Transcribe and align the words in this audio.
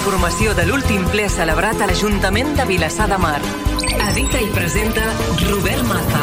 informació 0.00 0.54
de 0.56 0.62
l'últim 0.64 1.02
ple 1.12 1.26
celebrat 1.28 1.82
a 1.84 1.86
l'Ajuntament 1.90 2.54
de 2.56 2.64
Vilassar 2.64 3.04
de 3.10 3.18
Mar. 3.20 3.36
Edita 4.06 4.40
i 4.40 4.48
presenta 4.54 5.04
Robert 5.42 5.84
Maza. 5.90 6.22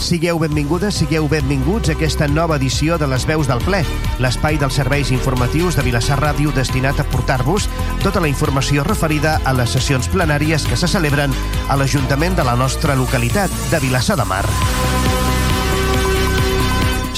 Sigueu 0.00 0.40
benvingudes, 0.40 0.96
sigueu 1.02 1.28
benvinguts 1.28 1.92
a 1.92 1.96
aquesta 1.98 2.24
nova 2.24 2.56
edició 2.56 2.96
de 2.96 3.10
les 3.12 3.28
veus 3.28 3.50
del 3.50 3.60
ple, 3.66 3.82
l'espai 4.24 4.56
dels 4.56 4.80
serveis 4.80 5.12
informatius 5.12 5.76
de 5.76 5.84
Vilassar 5.84 6.22
Ràdio 6.22 6.56
destinat 6.56 7.04
a 7.04 7.08
portar-vos 7.12 7.68
tota 8.00 8.24
la 8.24 8.32
informació 8.32 8.86
referida 8.88 9.36
a 9.44 9.52
les 9.60 9.76
sessions 9.76 10.08
plenàries 10.08 10.64
que 10.64 10.80
se 10.80 10.88
celebren 10.88 11.36
a 11.68 11.76
l'Ajuntament 11.76 12.40
de 12.40 12.48
la 12.48 12.56
nostra 12.56 12.96
localitat 12.96 13.52
de 13.68 13.84
Vilassar 13.84 14.16
de 14.16 14.24
Mar. 14.24 14.46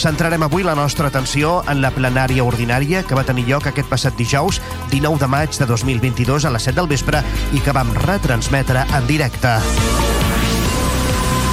Centrarem 0.05 0.43
avui 0.43 0.63
la 0.63 0.75
nostra 0.75 1.09
atenció 1.09 1.63
en 1.65 1.79
la 1.81 1.89
plenària 1.89 2.45
ordinària 2.45 3.01
que 3.09 3.17
va 3.17 3.23
tenir 3.25 3.47
lloc 3.49 3.71
aquest 3.71 3.89
passat 3.89 4.13
dijous, 4.19 4.59
19 4.91 5.17
de 5.23 5.29
maig 5.33 5.57
de 5.57 5.65
2022 5.65 6.45
a 6.45 6.51
les 6.53 6.67
7 6.69 6.77
del 6.77 6.91
vespre 6.91 7.23
i 7.57 7.63
que 7.65 7.73
vam 7.73 7.89
retransmetre 8.03 8.83
en 8.99 9.07
directe. 9.09 9.55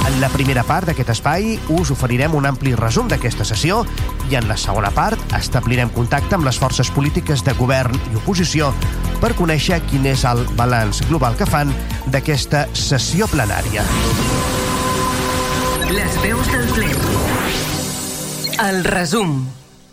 En 0.04 0.18
la 0.20 0.28
primera 0.28 0.66
part 0.68 0.90
d'aquest 0.90 1.14
espai 1.14 1.54
us 1.72 1.94
oferirem 1.94 2.36
un 2.36 2.44
ampli 2.50 2.74
resum 2.76 3.08
d'aquesta 3.08 3.46
sessió 3.48 3.86
i 4.28 4.36
en 4.36 4.44
la 4.50 4.58
segona 4.60 4.90
part 4.92 5.32
establirem 5.38 5.88
contacte 5.96 6.36
amb 6.36 6.44
les 6.44 6.60
forces 6.60 6.92
polítiques 6.92 7.40
de 7.46 7.56
govern 7.56 7.96
i 8.10 8.20
oposició 8.20 8.68
per 9.22 9.32
conèixer 9.38 9.80
quin 9.86 10.04
és 10.12 10.26
el 10.28 10.44
balanç 10.60 11.00
global 11.08 11.40
que 11.40 11.48
fan 11.48 11.72
d'aquesta 12.12 12.66
sessió 12.76 13.30
plenària. 13.32 13.88
Les 15.88 16.20
veus 16.20 16.52
del 16.52 16.68
ple. 16.76 17.41
El 18.58 18.84
resum. 18.84 19.48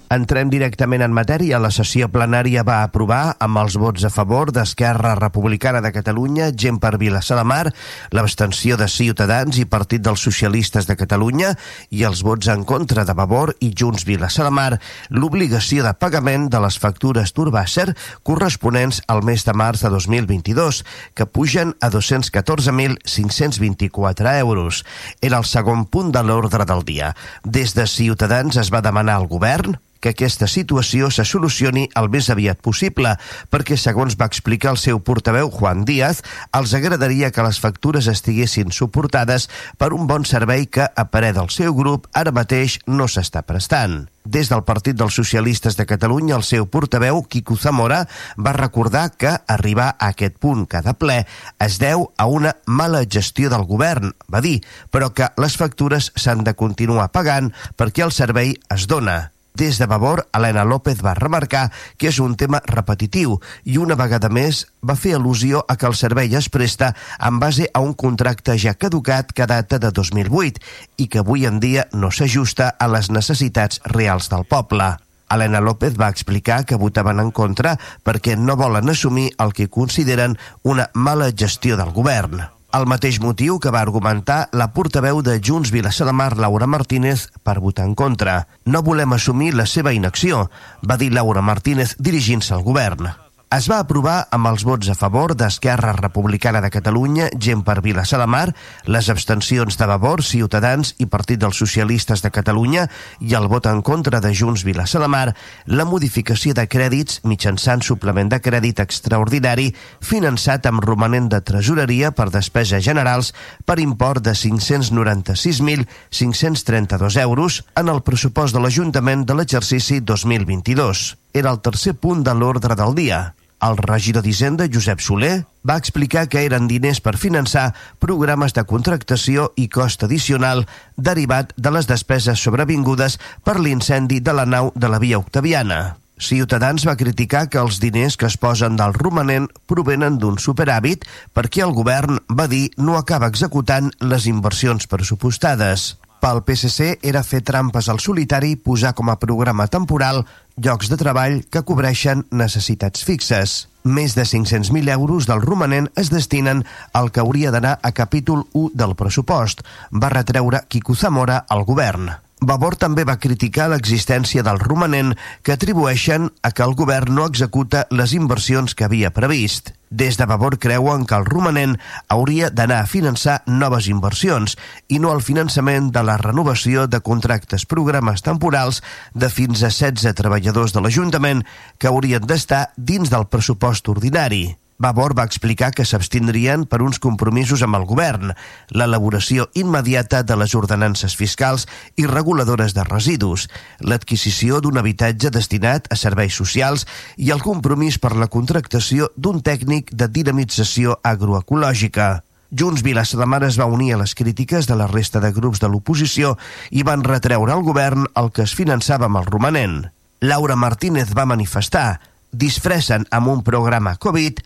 Entrem 0.09 0.49
directament 0.49 1.03
en 1.05 1.13
matèria. 1.13 1.59
La 1.61 1.69
sessió 1.69 2.07
plenària 2.09 2.63
va 2.65 2.79
aprovar 2.81 3.37
amb 3.45 3.59
els 3.61 3.75
vots 3.77 4.01
a 4.07 4.09
favor 4.09 4.49
d'Esquerra 4.49 5.11
Republicana 5.19 5.83
de 5.85 5.91
Catalunya, 5.93 6.47
gent 6.49 6.79
per 6.81 6.97
Vilassar 6.97 7.37
de 7.37 7.43
Mar, 7.45 7.69
l'abstenció 8.09 8.73
de 8.73 8.89
Ciutadans 8.89 9.61
i 9.61 9.69
Partit 9.69 10.01
dels 10.01 10.17
Socialistes 10.25 10.89
de 10.89 10.97
Catalunya 10.97 11.53
i 11.93 12.01
els 12.09 12.25
vots 12.25 12.49
en 12.49 12.65
contra 12.65 13.05
de 13.05 13.13
Vavor 13.13 13.53
i 13.61 13.69
Junts 13.69 14.01
Vilassar 14.07 14.47
de 14.47 14.53
Mar 14.57 14.79
l'obligació 15.13 15.83
de 15.85 15.93
pagament 15.93 16.49
de 16.49 16.57
les 16.63 16.79
factures 16.81 17.29
d'Urbàcer 17.37 17.93
corresponents 18.25 19.05
al 19.13 19.21
mes 19.27 19.45
de 19.45 19.53
març 19.53 19.85
de 19.85 19.93
2022, 19.93 20.81
que 21.13 21.29
pugen 21.29 21.77
a 21.85 21.93
214.524 21.93 24.33
euros. 24.39 24.81
Era 25.21 25.37
el 25.37 25.45
segon 25.45 25.85
punt 25.85 26.09
de 26.17 26.25
l'ordre 26.25 26.65
del 26.65 26.81
dia. 26.81 27.13
Des 27.45 27.77
de 27.77 27.85
Ciutadans 27.85 28.57
es 28.57 28.73
va 28.73 28.81
demanar 28.81 29.21
al 29.21 29.29
govern 29.29 29.77
que 29.99 30.13
aquesta 30.13 30.47
situació 30.47 31.09
se 31.11 31.25
solucioni 31.27 31.87
el 31.99 32.09
més 32.11 32.29
aviat 32.31 32.61
possible, 32.63 33.15
perquè, 33.51 33.77
segons 33.77 34.17
va 34.19 34.29
explicar 34.29 34.73
el 34.73 34.81
seu 34.81 35.01
portaveu 35.03 35.51
Juan 35.51 35.85
Díaz, 35.87 36.23
els 36.55 36.73
agradaria 36.77 37.31
que 37.31 37.45
les 37.45 37.59
factures 37.59 38.07
estiguessin 38.11 38.71
suportades 38.75 39.49
per 39.77 39.93
un 39.93 40.07
bon 40.07 40.25
servei 40.25 40.67
que, 40.67 40.87
a 40.87 41.09
parer 41.11 41.33
del 41.37 41.51
seu 41.53 41.75
grup, 41.75 42.07
ara 42.13 42.35
mateix 42.35 42.79
no 42.87 43.07
s'està 43.07 43.43
prestant. 43.43 44.07
Des 44.29 44.49
del 44.51 44.61
Partit 44.67 44.97
dels 44.99 45.15
Socialistes 45.15 45.77
de 45.79 45.87
Catalunya, 45.89 46.35
el 46.35 46.43
seu 46.43 46.67
portaveu, 46.69 47.23
Quico 47.23 47.55
Zamora, 47.57 48.03
va 48.37 48.53
recordar 48.53 49.07
que 49.17 49.31
arribar 49.47 49.95
a 49.97 50.11
aquest 50.13 50.37
punt 50.37 50.67
cada 50.69 50.93
ple 50.93 51.23
es 51.65 51.79
deu 51.81 52.11
a 52.17 52.27
una 52.27 52.53
mala 52.67 53.01
gestió 53.09 53.49
del 53.49 53.65
govern, 53.65 54.13
va 54.29 54.43
dir, 54.45 54.59
però 54.91 55.09
que 55.15 55.31
les 55.41 55.57
factures 55.57 56.11
s'han 56.15 56.45
de 56.45 56.53
continuar 56.53 57.09
pagant 57.15 57.49
perquè 57.79 58.05
el 58.05 58.13
servei 58.13 58.53
es 58.69 58.85
dona. 58.91 59.31
Des 59.53 59.77
de 59.79 59.85
Vavor, 59.85 60.27
Helena 60.33 60.63
López 60.63 61.01
va 61.03 61.15
remarcar 61.17 61.69
que 61.97 62.09
és 62.11 62.19
un 62.23 62.35
tema 62.39 62.61
repetitiu 62.65 63.39
i 63.65 63.79
una 63.81 63.97
vegada 63.99 64.29
més 64.29 64.61
va 64.85 64.95
fer 64.95 65.15
al·lusió 65.17 65.63
a 65.67 65.75
que 65.75 65.89
el 65.89 65.97
servei 65.97 66.35
es 66.37 66.49
presta 66.53 66.93
en 67.19 67.39
base 67.41 67.67
a 67.73 67.81
un 67.83 67.93
contracte 67.93 68.55
ja 68.57 68.75
caducat 68.75 69.33
que 69.33 69.49
data 69.49 69.79
de 69.79 69.91
2008 69.91 70.63
i 70.97 71.07
que 71.07 71.23
avui 71.25 71.45
en 71.49 71.59
dia 71.59 71.87
no 71.93 72.11
s'ajusta 72.11 72.71
a 72.79 72.87
les 72.87 73.11
necessitats 73.11 73.81
reals 73.85 74.29
del 74.29 74.45
poble. 74.45 74.93
Helena 75.29 75.61
López 75.61 75.97
va 75.99 76.09
explicar 76.09 76.65
que 76.65 76.79
votaven 76.79 77.19
en 77.19 77.31
contra 77.31 77.75
perquè 78.05 78.37
no 78.37 78.57
volen 78.57 78.89
assumir 78.89 79.29
el 79.37 79.53
que 79.53 79.69
consideren 79.69 80.37
una 80.63 80.89
mala 80.93 81.29
gestió 81.35 81.77
del 81.77 81.91
govern. 81.93 82.47
El 82.77 82.85
mateix 82.85 83.15
motiu 83.17 83.55
que 83.57 83.71
va 83.73 83.79
argumentar 83.81 84.43
la 84.53 84.67
portaveu 84.75 85.23
de 85.25 85.39
Junts 85.41 85.71
Vilassar 85.73 86.05
de 86.05 86.13
Mar, 86.13 86.35
Laura 86.37 86.67
Martínez, 86.69 87.23
per 87.41 87.57
votar 87.63 87.87
en 87.89 87.95
contra. 87.97 88.43
No 88.65 88.83
volem 88.85 89.15
assumir 89.17 89.55
la 89.57 89.65
seva 89.65 89.93
inacció, 89.97 90.43
va 90.85 90.99
dir 91.01 91.09
Laura 91.15 91.41
Martínez 91.41 91.95
dirigint-se 91.97 92.53
al 92.53 92.61
govern. 92.67 93.09
Es 93.49 93.65
va 93.65 93.79
aprovar 93.81 94.27
amb 94.29 94.45
els 94.45 94.61
vots 94.61 94.85
a 94.93 94.95
favor 94.97 95.33
d'Esquerra 95.33 95.97
Republicana 95.97 96.61
de 96.61 96.69
Catalunya, 96.69 97.33
gent 97.33 97.65
per 97.65 97.81
Vilassar 97.81 98.21
de 98.21 98.29
Mar, 98.29 98.53
les 98.85 99.09
abstencions 99.09 99.73
de 99.73 99.89
Vavor, 99.89 100.21
Ciutadans 100.21 100.93
i 101.01 101.09
Partit 101.09 101.41
dels 101.41 101.57
Socialistes 101.57 102.21
de 102.21 102.29
Catalunya 102.29 102.85
i 103.25 103.33
el 103.33 103.49
vot 103.49 103.65
en 103.65 103.81
contra 103.81 104.21
de 104.21 104.37
Junts 104.37 104.61
Vilassar 104.67 105.01
de 105.01 105.07
Mar, 105.09 105.33
la 105.65 105.81
modificació 105.89 106.53
de 106.53 106.69
crèdits 106.69 107.25
mitjançant 107.25 107.81
suplement 107.81 108.29
de 108.29 108.37
crèdit 108.37 108.77
extraordinari 108.85 109.73
finançat 109.97 110.69
amb 110.69 110.85
romanent 110.85 111.33
de 111.33 111.41
tresoreria 111.41 112.13
per 112.13 112.29
despeses 112.29 112.85
generals 112.85 113.33
per 113.65 113.81
import 113.81 114.21
de 114.29 114.37
596.532 114.37 117.17
euros 117.25 117.65
en 117.73 117.89
el 117.89 118.05
pressupost 118.05 118.53
de 118.53 118.61
l'Ajuntament 118.61 119.25
de 119.25 119.33
l'exercici 119.41 120.05
2022. 120.05 121.17
Era 121.33 121.49
el 121.49 121.65
tercer 121.65 121.97
punt 121.97 122.21
de 122.21 122.37
l'ordre 122.37 122.77
del 122.77 122.93
dia. 122.93 123.33
El 123.59 123.75
regidor 123.77 124.23
d'Hisenda, 124.23 124.69
Josep 124.71 125.01
Soler, 125.03 125.43
va 125.67 125.75
explicar 125.81 126.27
que 126.31 126.45
eren 126.47 126.69
diners 126.71 127.01
per 127.03 127.17
finançar 127.19 127.73
programes 127.99 128.55
de 128.55 128.63
contractació 128.63 129.49
i 129.59 129.67
cost 129.67 130.05
addicional 130.07 130.63
derivat 130.95 131.51
de 131.57 131.73
les 131.75 131.89
despeses 131.89 132.39
sobrevingudes 132.39 133.19
per 133.43 133.59
l'incendi 133.59 134.21
de 134.23 134.35
la 134.37 134.47
nau 134.47 134.71
de 134.75 134.87
la 134.87 135.01
via 135.03 135.19
Octaviana. 135.19 135.97
Ciutadans 136.19 136.83
va 136.87 136.97
criticar 136.99 137.45
que 137.47 137.59
els 137.59 137.79
diners 137.79 138.17
que 138.19 138.27
es 138.27 138.35
posen 138.39 138.75
del 138.79 138.95
romanent 138.95 139.47
provenen 139.71 140.17
d'un 140.19 140.39
superàvit 140.39 141.05
perquè 141.35 141.63
el 141.63 141.75
govern, 141.75 142.19
va 142.27 142.47
dir, 142.51 142.69
no 142.77 142.95
acaba 142.99 143.27
executant 143.27 143.91
les 143.99 144.27
inversions 144.27 144.87
pressupostades. 144.87 145.95
Pel 146.19 146.41
PSC 146.43 146.97
era 147.07 147.23
fer 147.23 147.39
trampes 147.47 147.87
al 147.87 148.01
solitari 148.03 148.57
posar 148.59 148.91
com 148.95 149.07
a 149.07 149.15
programa 149.19 149.69
temporal 149.71 150.25
llocs 150.63 150.89
de 150.91 150.97
treball 150.99 151.41
que 151.51 151.63
cobreixen 151.65 152.25
necessitats 152.31 153.03
fixes. 153.07 153.67
Més 153.83 154.15
de 154.17 154.25
500.000 154.27 154.91
euros 154.93 155.27
del 155.29 155.41
romanent 155.41 155.87
es 155.95 156.11
destinen 156.11 156.65
al 156.93 157.11
que 157.11 157.23
hauria 157.23 157.51
d'anar 157.55 157.77
a 157.81 157.93
capítol 157.95 158.45
1 158.53 158.75
del 158.75 158.95
pressupost, 158.99 159.63
va 159.91 160.11
retreure 160.13 160.65
Quico 160.67 160.95
Zamora 160.95 161.45
al 161.47 161.63
govern. 161.65 162.11
Vavor 162.39 162.77
també 162.79 163.03
va 163.03 163.17
criticar 163.19 163.67
l'existència 163.67 164.43
del 164.47 164.61
romanent 164.61 165.11
que 165.43 165.51
atribueixen 165.57 166.29
a 166.41 166.51
que 166.55 166.63
el 166.63 166.75
govern 166.79 167.17
no 167.17 167.25
executa 167.27 167.83
les 167.91 168.13
inversions 168.15 168.75
que 168.75 168.85
havia 168.87 169.11
previst. 169.11 169.73
Des 169.89 170.15
de 170.15 170.27
Vavor 170.29 170.55
creuen 170.57 171.03
que 171.05 171.17
el 171.17 171.25
romanent 171.25 171.75
hauria 172.07 172.49
d'anar 172.49 172.83
a 172.83 172.87
finançar 172.87 173.41
noves 173.47 173.89
inversions 173.91 174.55
i 174.87 175.01
no 175.03 175.11
el 175.11 175.23
finançament 175.25 175.89
de 175.91 176.05
la 176.05 176.15
renovació 176.21 176.87
de 176.87 177.01
contractes 177.01 177.65
programes 177.65 178.23
temporals 178.23 178.83
de 179.13 179.27
fins 179.33 179.65
a 179.65 179.73
16 179.73 180.15
treballadors 180.15 180.71
de 180.71 180.85
l'Ajuntament 180.85 181.43
que 181.77 181.91
haurien 181.91 182.23
d'estar 182.23 182.69
dins 182.77 183.11
del 183.11 183.27
pressupost 183.27 183.89
ordinari. 183.89 184.58
Vavor 184.79 185.11
va 185.11 185.25
explicar 185.27 185.73
que 185.75 185.83
s'abstindrien 185.83 186.63
per 186.63 186.79
uns 186.79 187.01
compromisos 187.03 187.59
amb 187.65 187.75
el 187.75 187.83
govern, 187.83 188.31
l'elaboració 188.71 189.49
immediata 189.59 190.21
de 190.23 190.37
les 190.39 190.55
ordenances 190.55 191.17
fiscals 191.19 191.65
i 191.99 192.05
reguladores 192.07 192.71
de 192.77 192.85
residus, 192.87 193.49
l'adquisició 193.83 194.61
d'un 194.63 194.79
habitatge 194.79 195.33
destinat 195.35 195.89
a 195.91 195.97
serveis 195.99 196.37
socials 196.39 196.85
i 197.17 197.33
el 197.35 197.43
compromís 197.43 197.99
per 197.99 198.15
la 198.15 198.29
contractació 198.31 199.09
d'un 199.17 199.41
tècnic 199.43 199.91
de 199.91 200.07
dinamització 200.07 200.95
agroecològica. 201.03 202.23
Junts 202.49 202.81
Vilassar 202.81 203.19
de 203.19 203.27
Mar 203.27 203.43
es 203.43 203.59
va 203.59 203.67
unir 203.67 203.91
a 203.93 203.99
les 203.99 204.15
crítiques 204.15 204.65
de 204.65 204.77
la 204.79 204.87
resta 204.87 205.19
de 205.19 205.33
grups 205.35 205.59
de 205.59 205.67
l'oposició 205.67 206.37
i 206.71 206.85
van 206.87 207.03
retreure 207.03 207.51
al 207.51 207.65
govern 207.67 208.07
el 208.15 208.31
que 208.31 208.47
es 208.47 208.55
finançava 208.55 209.11
amb 209.11 209.19
el 209.19 209.27
romanent. 209.27 209.81
Laura 210.23 210.55
Martínez 210.55 211.11
va 211.11 211.27
manifestar 211.27 211.99
disfressen 212.31 213.05
amb 213.11 213.27
un 213.27 213.43
programa 213.43 213.97
Covid 213.97 214.39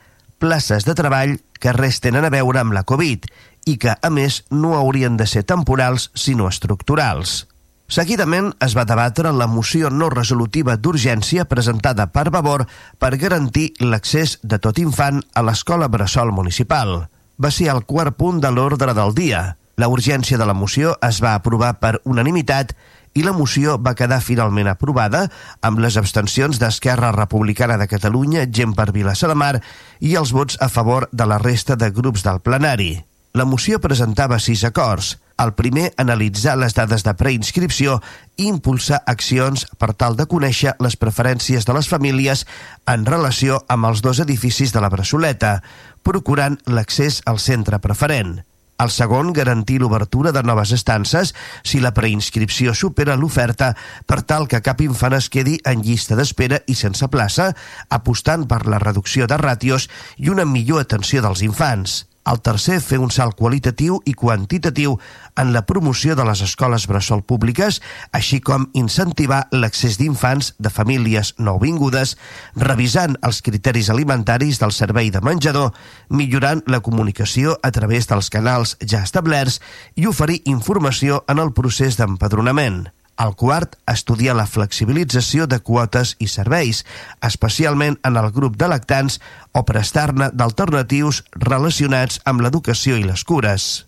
places 0.44 0.84
de 0.84 0.92
treball 0.92 1.38
que 1.63 1.72
res 1.72 2.01
tenen 2.04 2.28
a 2.28 2.31
veure 2.34 2.60
amb 2.60 2.75
la 2.75 2.84
Covid 2.84 3.30
i 3.63 3.78
que, 3.80 3.94
a 3.95 4.10
més, 4.12 4.42
no 4.51 4.74
haurien 4.75 5.16
de 5.16 5.24
ser 5.30 5.45
temporals, 5.48 6.10
sinó 6.19 6.50
estructurals. 6.51 7.45
Seguidament 7.88 8.50
es 8.66 8.75
va 8.75 8.84
debatre 8.90 9.31
la 9.31 9.48
moció 9.48 9.88
no 9.94 10.10
resolutiva 10.12 10.75
d'urgència 10.75 11.45
presentada 11.48 12.10
per 12.12 12.25
Vavor 12.36 12.66
per 13.00 13.13
garantir 13.22 13.69
l'accés 13.80 14.36
de 14.44 14.60
tot 14.60 14.81
infant 14.84 15.22
a 15.34 15.45
l'escola 15.48 15.88
Bressol 15.88 16.34
Municipal. 16.36 17.06
Va 17.40 17.51
ser 17.51 17.69
el 17.72 17.86
quart 17.88 18.18
punt 18.19 18.44
de 18.44 18.51
l'ordre 18.51 18.92
del 18.98 19.16
dia. 19.16 19.45
La 19.80 19.88
urgència 19.88 20.38
de 20.38 20.45
la 20.50 20.57
moció 20.57 20.98
es 21.07 21.24
va 21.24 21.38
aprovar 21.38 21.78
per 21.80 22.00
unanimitat 22.04 22.75
i 23.13 23.24
la 23.24 23.33
moció 23.33 23.77
va 23.77 23.95
quedar 23.98 24.21
finalment 24.25 24.69
aprovada 24.71 25.27
amb 25.62 25.81
les 25.83 25.98
abstencions 26.01 26.60
d'Esquerra 26.60 27.13
Republicana 27.15 27.77
de 27.77 27.88
Catalunya, 27.88 28.48
Gent 28.50 28.75
per 28.77 28.92
Vilassar 28.92 29.30
de 29.31 29.38
Mar 29.38 29.56
i 30.00 30.15
els 30.19 30.33
vots 30.33 30.57
a 30.62 30.69
favor 30.69 31.10
de 31.12 31.27
la 31.30 31.39
resta 31.42 31.75
de 31.75 31.92
grups 31.92 32.25
del 32.25 32.42
plenari. 32.42 32.94
La 33.33 33.45
moció 33.50 33.80
presentava 33.81 34.38
sis 34.38 34.62
acords. 34.63 35.18
El 35.42 35.56
primer, 35.57 35.88
analitzar 35.98 36.54
les 36.62 36.75
dades 36.77 37.01
de 37.01 37.15
preinscripció 37.18 37.95
i 38.38 38.45
impulsar 38.51 39.00
accions 39.10 39.66
per 39.81 39.95
tal 39.98 40.13
de 40.19 40.27
conèixer 40.30 40.75
les 40.86 40.98
preferències 41.01 41.66
de 41.66 41.74
les 41.74 41.89
famílies 41.89 42.45
en 42.86 43.07
relació 43.09 43.63
amb 43.74 43.89
els 43.89 44.06
dos 44.06 44.21
edificis 44.21 44.74
de 44.74 44.86
la 44.86 44.94
Bressoleta, 44.94 45.63
procurant 46.06 46.62
l'accés 46.69 47.24
al 47.25 47.42
centre 47.42 47.81
preferent. 47.81 48.44
El 48.81 48.89
segon, 48.89 49.33
garantir 49.33 49.79
l'obertura 49.81 50.31
de 50.33 50.41
noves 50.43 50.71
estances 50.73 51.33
si 51.63 51.81
la 51.83 51.93
preinscripció 51.93 52.73
supera 52.73 53.17
l'oferta 53.19 53.73
per 54.09 54.21
tal 54.23 54.47
que 54.49 54.63
cap 54.65 54.81
infant 54.81 55.17
es 55.17 55.29
quedi 55.29 55.59
en 55.69 55.83
llista 55.85 56.17
d'espera 56.19 56.63
i 56.67 56.77
sense 56.79 57.07
plaça, 57.13 57.51
apostant 57.89 58.47
per 58.49 58.65
la 58.65 58.81
reducció 58.81 59.29
de 59.29 59.37
ràtios 59.37 59.89
i 60.17 60.33
una 60.33 60.45
millor 60.49 60.81
atenció 60.81 61.21
dels 61.21 61.45
infants. 61.45 62.03
El 62.23 62.39
tercer, 62.39 62.77
fer 62.79 63.01
un 63.03 63.11
salt 63.11 63.35
qualitatiu 63.35 63.97
i 64.07 64.13
quantitatiu 64.15 64.95
en 65.35 65.51
la 65.51 65.65
promoció 65.67 66.15
de 66.15 66.23
les 66.23 66.43
escoles 66.45 66.85
bressol 66.87 67.23
públiques, 67.27 67.81
així 68.15 68.39
com 68.39 68.69
incentivar 68.79 69.41
l'accés 69.51 69.99
d'infants 69.99 70.53
de 70.57 70.71
famílies 70.71 71.33
nouvingudes, 71.37 72.15
revisant 72.55 73.19
els 73.27 73.43
criteris 73.43 73.91
alimentaris 73.91 74.63
del 74.63 74.71
servei 74.71 75.11
de 75.11 75.19
menjador, 75.19 75.73
millorant 76.09 76.63
la 76.67 76.79
comunicació 76.79 77.57
a 77.61 77.75
través 77.75 78.07
dels 78.07 78.31
canals 78.31 78.77
ja 78.79 79.03
establerts 79.03 79.59
i 79.99 80.07
oferir 80.07 80.41
informació 80.47 81.25
en 81.27 81.43
el 81.43 81.51
procés 81.51 81.99
d'empadronament. 81.99 82.85
El 83.21 83.36
quart, 83.38 83.75
estudiar 83.92 84.33
la 84.36 84.48
flexibilització 84.50 85.45
de 85.45 85.60
quotes 85.62 86.15
i 86.18 86.27
serveis, 86.31 86.81
especialment 87.21 88.00
en 88.04 88.18
el 88.18 88.31
grup 88.33 88.57
de 88.57 88.69
lactants 88.71 89.19
o 89.54 89.62
prestar-ne 89.69 90.31
d'alternatius 90.33 91.21
relacionats 91.38 92.19
amb 92.25 92.42
l'educació 92.42 92.98
i 92.98 93.06
les 93.06 93.24
cures. 93.24 93.86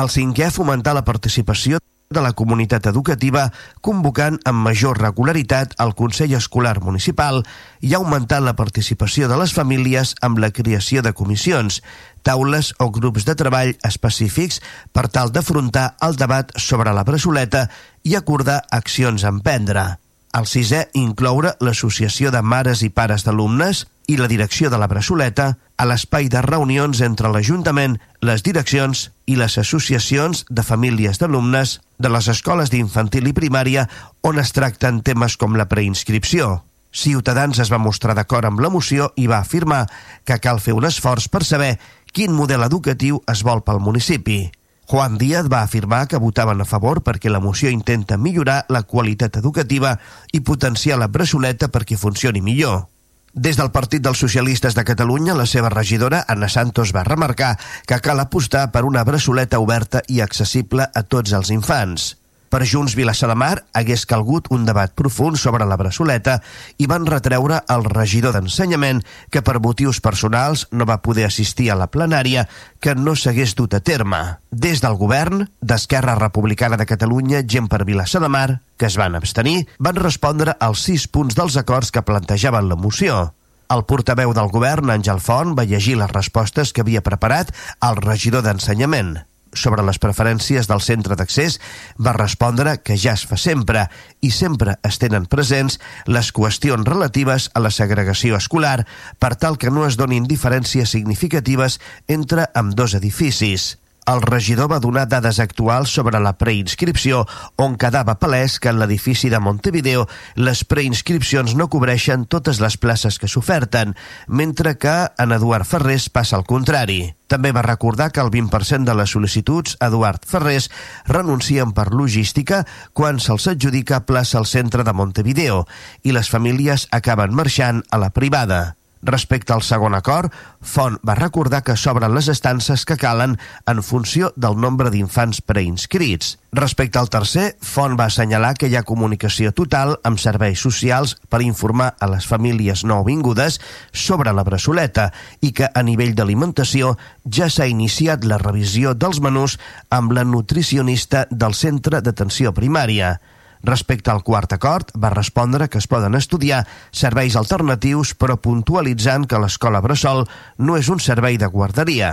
El 0.00 0.08
cinquè, 0.08 0.48
fomentar 0.50 0.96
la 0.96 1.04
participació 1.04 1.82
de 2.12 2.22
la 2.24 2.32
comunitat 2.38 2.86
educativa 2.90 3.48
convocant 3.80 4.38
amb 4.48 4.64
major 4.66 5.00
regularitat 5.00 5.74
el 5.82 5.94
Consell 5.98 6.34
Escolar 6.38 6.76
Municipal 6.84 7.42
i 7.80 7.94
augmentant 7.98 8.44
la 8.46 8.56
participació 8.58 9.28
de 9.28 9.38
les 9.40 9.54
famílies 9.56 10.14
amb 10.20 10.38
la 10.44 10.52
creació 10.54 11.02
de 11.02 11.14
comissions, 11.16 11.80
taules 12.22 12.72
o 12.78 12.90
grups 12.94 13.26
de 13.28 13.36
treball 13.38 13.74
específics 13.88 14.60
per 14.92 15.08
tal 15.08 15.32
d'afrontar 15.32 15.94
el 16.06 16.16
debat 16.20 16.52
sobre 16.56 16.94
la 16.94 17.04
braçoleta 17.08 17.66
i 18.04 18.14
acordar 18.16 18.62
accions 18.70 19.24
a 19.24 19.32
emprendre. 19.34 19.86
El 20.32 20.46
sisè, 20.48 20.86
incloure 20.96 21.56
l'associació 21.60 22.30
de 22.32 22.40
mares 22.40 22.80
i 22.86 22.88
pares 22.88 23.26
d'alumnes 23.26 23.84
i 24.06 24.16
la 24.16 24.28
direcció 24.28 24.70
de 24.70 24.78
la 24.80 24.88
braçoleta 24.90 25.56
a 25.76 25.86
l'espai 25.86 26.28
de 26.32 26.42
reunions 26.42 27.00
entre 27.02 27.30
l'Ajuntament, 27.32 27.98
les 28.20 28.42
direccions 28.42 29.10
i 29.26 29.36
les 29.36 29.58
associacions 29.58 30.44
de 30.48 30.62
famílies 30.62 31.18
d'alumnes 31.18 31.80
de 31.98 32.10
les 32.10 32.28
escoles 32.28 32.70
d'infantil 32.70 33.30
i 33.30 33.34
primària 33.36 33.88
on 34.22 34.38
es 34.42 34.52
tracten 34.52 35.02
temes 35.02 35.36
com 35.36 35.56
la 35.56 35.68
preinscripció. 35.70 36.62
Ciutadans 36.92 37.58
es 37.58 37.72
va 37.72 37.80
mostrar 37.80 38.14
d'acord 38.14 38.44
amb 38.44 38.60
la 38.60 38.70
moció 38.70 39.12
i 39.16 39.26
va 39.26 39.40
afirmar 39.40 39.86
que 40.28 40.38
cal 40.44 40.60
fer 40.60 40.74
un 40.76 40.84
esforç 40.84 41.30
per 41.32 41.42
saber 41.48 41.78
quin 42.12 42.34
model 42.36 42.66
educatiu 42.66 43.22
es 43.32 43.42
vol 43.42 43.64
pel 43.64 43.80
municipi. 43.80 44.50
Juan 44.92 45.16
Díaz 45.16 45.48
va 45.48 45.62
afirmar 45.62 46.06
que 46.06 46.20
votaven 46.20 46.60
a 46.60 46.68
favor 46.68 47.00
perquè 47.00 47.30
la 47.32 47.40
moció 47.40 47.70
intenta 47.72 48.18
millorar 48.18 48.66
la 48.68 48.82
qualitat 48.82 49.38
educativa 49.40 49.96
i 50.32 50.42
potenciar 50.44 50.98
la 51.00 51.08
braçoleta 51.08 51.70
perquè 51.72 51.96
funcioni 51.96 52.42
millor. 52.44 52.92
Des 53.34 53.56
del 53.56 53.70
Partit 53.72 54.02
dels 54.04 54.20
Socialistes 54.20 54.74
de 54.76 54.84
Catalunya, 54.84 55.32
la 55.32 55.46
seva 55.48 55.70
regidora, 55.72 56.20
Anna 56.28 56.50
Santos, 56.52 56.92
va 56.92 57.04
remarcar 57.06 57.54
que 57.88 57.96
cal 58.04 58.20
apostar 58.20 58.66
per 58.74 58.84
una 58.84 59.04
braçoleta 59.08 59.58
oberta 59.58 60.02
i 60.06 60.20
accessible 60.20 60.84
a 60.92 61.02
tots 61.02 61.32
els 61.32 61.48
infants. 61.48 62.21
Per 62.52 62.66
Junts 62.68 62.92
Vilassar 62.92 63.30
de 63.30 63.34
Mar 63.40 63.62
hagués 63.72 64.02
calgut 64.04 64.50
un 64.52 64.66
debat 64.68 64.90
profund 64.92 65.38
sobre 65.40 65.64
la 65.64 65.78
braçoleta 65.80 66.34
i 66.76 66.84
van 66.90 67.06
retreure 67.08 67.62
al 67.74 67.86
regidor 67.88 68.34
d'Ensenyament 68.36 69.00
que 69.32 69.40
per 69.40 69.54
motius 69.64 70.02
personals 70.04 70.66
no 70.68 70.84
va 70.84 70.98
poder 71.00 71.24
assistir 71.30 71.70
a 71.72 71.78
la 71.80 71.88
plenària 71.88 72.44
que 72.84 72.92
no 72.92 73.16
s'hagués 73.16 73.56
dut 73.56 73.72
a 73.72 73.80
terme. 73.80 74.20
Des 74.50 74.84
del 74.84 75.00
govern, 75.00 75.46
d'Esquerra 75.62 76.18
Republicana 76.20 76.76
de 76.76 76.84
Catalunya, 76.92 77.40
gent 77.40 77.72
per 77.72 77.86
Vilassar 77.88 78.20
de 78.20 78.28
Mar, 78.28 78.60
que 78.76 78.90
es 78.92 79.00
van 79.00 79.16
abstenir, 79.16 79.64
van 79.80 79.96
respondre 79.96 80.52
als 80.60 80.84
sis 80.84 81.08
punts 81.08 81.40
dels 81.40 81.56
acords 81.56 81.88
que 81.88 82.04
plantejaven 82.04 82.68
la 82.68 82.76
moció. 82.76 83.32
El 83.72 83.88
portaveu 83.88 84.36
del 84.36 84.52
govern, 84.52 84.92
Àngel 84.92 85.24
Font, 85.24 85.56
va 85.56 85.64
llegir 85.64 85.96
les 85.96 86.12
respostes 86.12 86.76
que 86.76 86.84
havia 86.84 87.00
preparat 87.00 87.56
el 87.80 87.96
regidor 88.04 88.44
d'Ensenyament 88.44 89.22
sobre 89.52 89.84
les 89.84 89.98
preferències 90.02 90.68
del 90.70 90.80
centre 90.80 91.16
d'accés 91.18 91.58
va 91.98 92.14
respondre 92.16 92.78
que 92.80 92.96
ja 92.96 93.16
es 93.16 93.26
fa 93.28 93.36
sempre 93.36 93.86
i 94.20 94.32
sempre 94.32 94.78
es 94.86 94.98
tenen 95.02 95.26
presents 95.26 95.78
les 96.06 96.32
qüestions 96.32 96.88
relatives 96.88 97.50
a 97.54 97.60
la 97.60 97.74
segregació 97.74 98.38
escolar 98.40 98.86
per 99.18 99.34
tal 99.36 99.58
que 99.58 99.70
no 99.70 99.86
es 99.86 99.98
donin 100.00 100.28
diferències 100.30 100.96
significatives 100.96 101.80
entre 102.08 102.48
amb 102.54 102.74
dos 102.78 102.94
edificis. 102.98 103.81
El 104.10 104.18
regidor 104.22 104.66
va 104.72 104.80
donar 104.82 105.04
dades 105.06 105.38
actuals 105.38 105.92
sobre 105.94 106.18
la 106.18 106.32
preinscripció, 106.34 107.22
on 107.62 107.76
quedava 107.78 108.16
palès 108.18 108.56
que 108.58 108.72
en 108.72 108.80
l'edifici 108.80 109.30
de 109.30 109.38
Montevideo 109.38 110.08
les 110.34 110.64
preinscripcions 110.66 111.54
no 111.54 111.68
cobreixen 111.70 112.26
totes 112.26 112.58
les 112.58 112.76
places 112.82 113.20
que 113.22 113.30
s'oferten, 113.30 113.94
mentre 114.26 114.74
que 114.74 114.96
en 115.22 115.36
Eduard 115.38 115.68
Ferrés 115.70 116.08
passa 116.10 116.40
el 116.40 116.48
contrari. 116.50 117.14
També 117.30 117.54
va 117.54 117.62
recordar 117.62 118.10
que 118.10 118.20
el 118.20 118.34
20% 118.34 118.90
de 118.90 118.98
les 118.98 119.14
sol·licituds 119.14 119.78
Eduard 119.78 120.26
Ferrés 120.26 120.68
renuncien 121.06 121.70
per 121.70 121.92
logística 121.94 122.64
quan 122.92 123.22
se'ls 123.22 123.52
adjudica 123.54 124.02
plaça 124.04 124.42
al 124.42 124.50
centre 124.50 124.82
de 124.82 124.92
Montevideo 124.92 125.62
i 126.02 126.12
les 126.12 126.28
famílies 126.28 126.90
acaben 126.90 127.32
marxant 127.38 127.86
a 127.90 128.02
la 128.02 128.10
privada. 128.10 128.62
Respecte 129.02 129.52
al 129.52 129.62
segon 129.66 129.96
acord, 129.98 130.30
Font 130.62 130.94
va 131.02 131.16
recordar 131.18 131.64
que 131.66 131.74
s'obren 131.74 132.14
les 132.14 132.28
estances 132.30 132.84
que 132.86 132.94
calen 132.94 133.34
en 133.66 133.82
funció 133.82 134.30
del 134.36 134.54
nombre 134.62 134.92
d'infants 134.94 135.40
preinscrits. 135.42 136.36
Respecte 136.54 137.00
al 137.00 137.10
tercer, 137.10 137.56
Font 137.66 137.96
va 137.98 138.06
assenyalar 138.06 138.52
que 138.54 138.70
hi 138.70 138.76
ha 138.78 138.84
comunicació 138.86 139.50
total 139.58 139.96
amb 140.06 140.22
serveis 140.22 140.62
socials 140.62 141.16
per 141.28 141.42
informar 141.42 141.90
a 141.98 142.06
les 142.14 142.30
famílies 142.30 142.84
nouvingudes 142.86 143.58
sobre 143.90 144.30
la 144.30 144.46
braçoleta 144.46 145.10
i 145.40 145.50
que 145.50 145.66
a 145.66 145.82
nivell 145.82 146.14
d'alimentació 146.14 146.94
ja 147.26 147.50
s'ha 147.50 147.66
iniciat 147.66 148.22
la 148.22 148.38
revisió 148.38 148.94
dels 148.94 149.18
menús 149.18 149.58
amb 149.90 150.14
la 150.14 150.22
nutricionista 150.22 151.26
del 151.30 151.58
centre 151.58 152.06
d'atenció 152.06 152.54
primària. 152.54 153.16
Respecte 153.62 154.10
al 154.10 154.24
quart 154.26 154.52
acord, 154.52 154.90
va 154.98 155.12
respondre 155.14 155.68
que 155.70 155.78
es 155.78 155.86
poden 155.86 156.18
estudiar 156.18 156.64
serveis 156.90 157.36
alternatius 157.38 158.16
però 158.18 158.36
puntualitzant 158.42 159.28
que 159.30 159.38
l'escola 159.38 159.82
Bressol 159.84 160.26
no 160.58 160.76
és 160.76 160.90
un 160.90 161.00
servei 161.00 161.38
de 161.38 161.46
guarderia. 161.46 162.12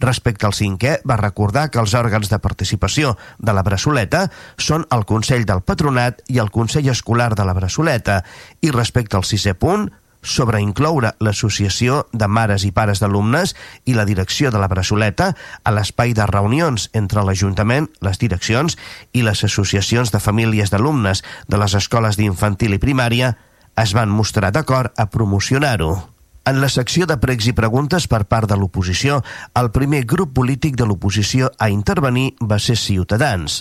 Respecte 0.00 0.46
al 0.48 0.56
cinquè, 0.56 0.94
va 1.04 1.18
recordar 1.20 1.66
que 1.68 1.80
els 1.80 1.92
òrgans 1.94 2.30
de 2.32 2.38
participació 2.40 3.16
de 3.38 3.52
la 3.52 3.64
Bressoleta 3.64 4.26
són 4.56 4.86
el 4.96 5.04
Consell 5.04 5.44
del 5.48 5.60
Patronat 5.60 6.22
i 6.32 6.40
el 6.40 6.48
Consell 6.50 6.88
Escolar 6.88 7.34
de 7.36 7.44
la 7.44 7.56
Bressoleta 7.56 8.22
i 8.64 8.72
respecte 8.72 9.18
al 9.18 9.28
sisè 9.28 9.52
punt, 9.52 9.90
sobre 10.22 10.60
incloure 10.60 11.14
l'associació 11.20 12.04
de 12.12 12.28
mares 12.28 12.64
i 12.68 12.72
pares 12.76 13.00
d'alumnes 13.00 13.54
i 13.86 13.96
la 13.96 14.04
direcció 14.04 14.50
de 14.50 14.60
la 14.60 14.68
Bressoleta 14.68 15.32
a 15.64 15.74
l'espai 15.74 16.14
de 16.14 16.26
reunions 16.28 16.90
entre 16.92 17.24
l'Ajuntament, 17.24 17.88
les 18.00 18.20
direccions 18.20 18.76
i 19.12 19.24
les 19.24 19.44
associacions 19.44 20.12
de 20.12 20.20
famílies 20.20 20.70
d'alumnes 20.70 21.24
de 21.48 21.60
les 21.60 21.74
escoles 21.74 22.20
d'infantil 22.20 22.76
i 22.76 22.82
primària 22.82 23.34
es 23.80 23.94
van 23.96 24.10
mostrar 24.12 24.52
d'acord 24.52 24.92
a 24.96 25.08
promocionar-ho. 25.08 26.09
En 26.48 26.56
la 26.62 26.70
secció 26.72 27.04
de 27.04 27.18
pregs 27.20 27.50
i 27.50 27.52
preguntes 27.52 28.06
per 28.08 28.22
part 28.24 28.48
de 28.48 28.56
l'oposició, 28.56 29.18
el 29.60 29.68
primer 29.74 30.06
grup 30.08 30.32
polític 30.38 30.78
de 30.80 30.86
l'oposició 30.88 31.50
a 31.60 31.68
intervenir 31.68 32.32
va 32.40 32.56
ser 32.58 32.78
Ciutadans. 32.80 33.58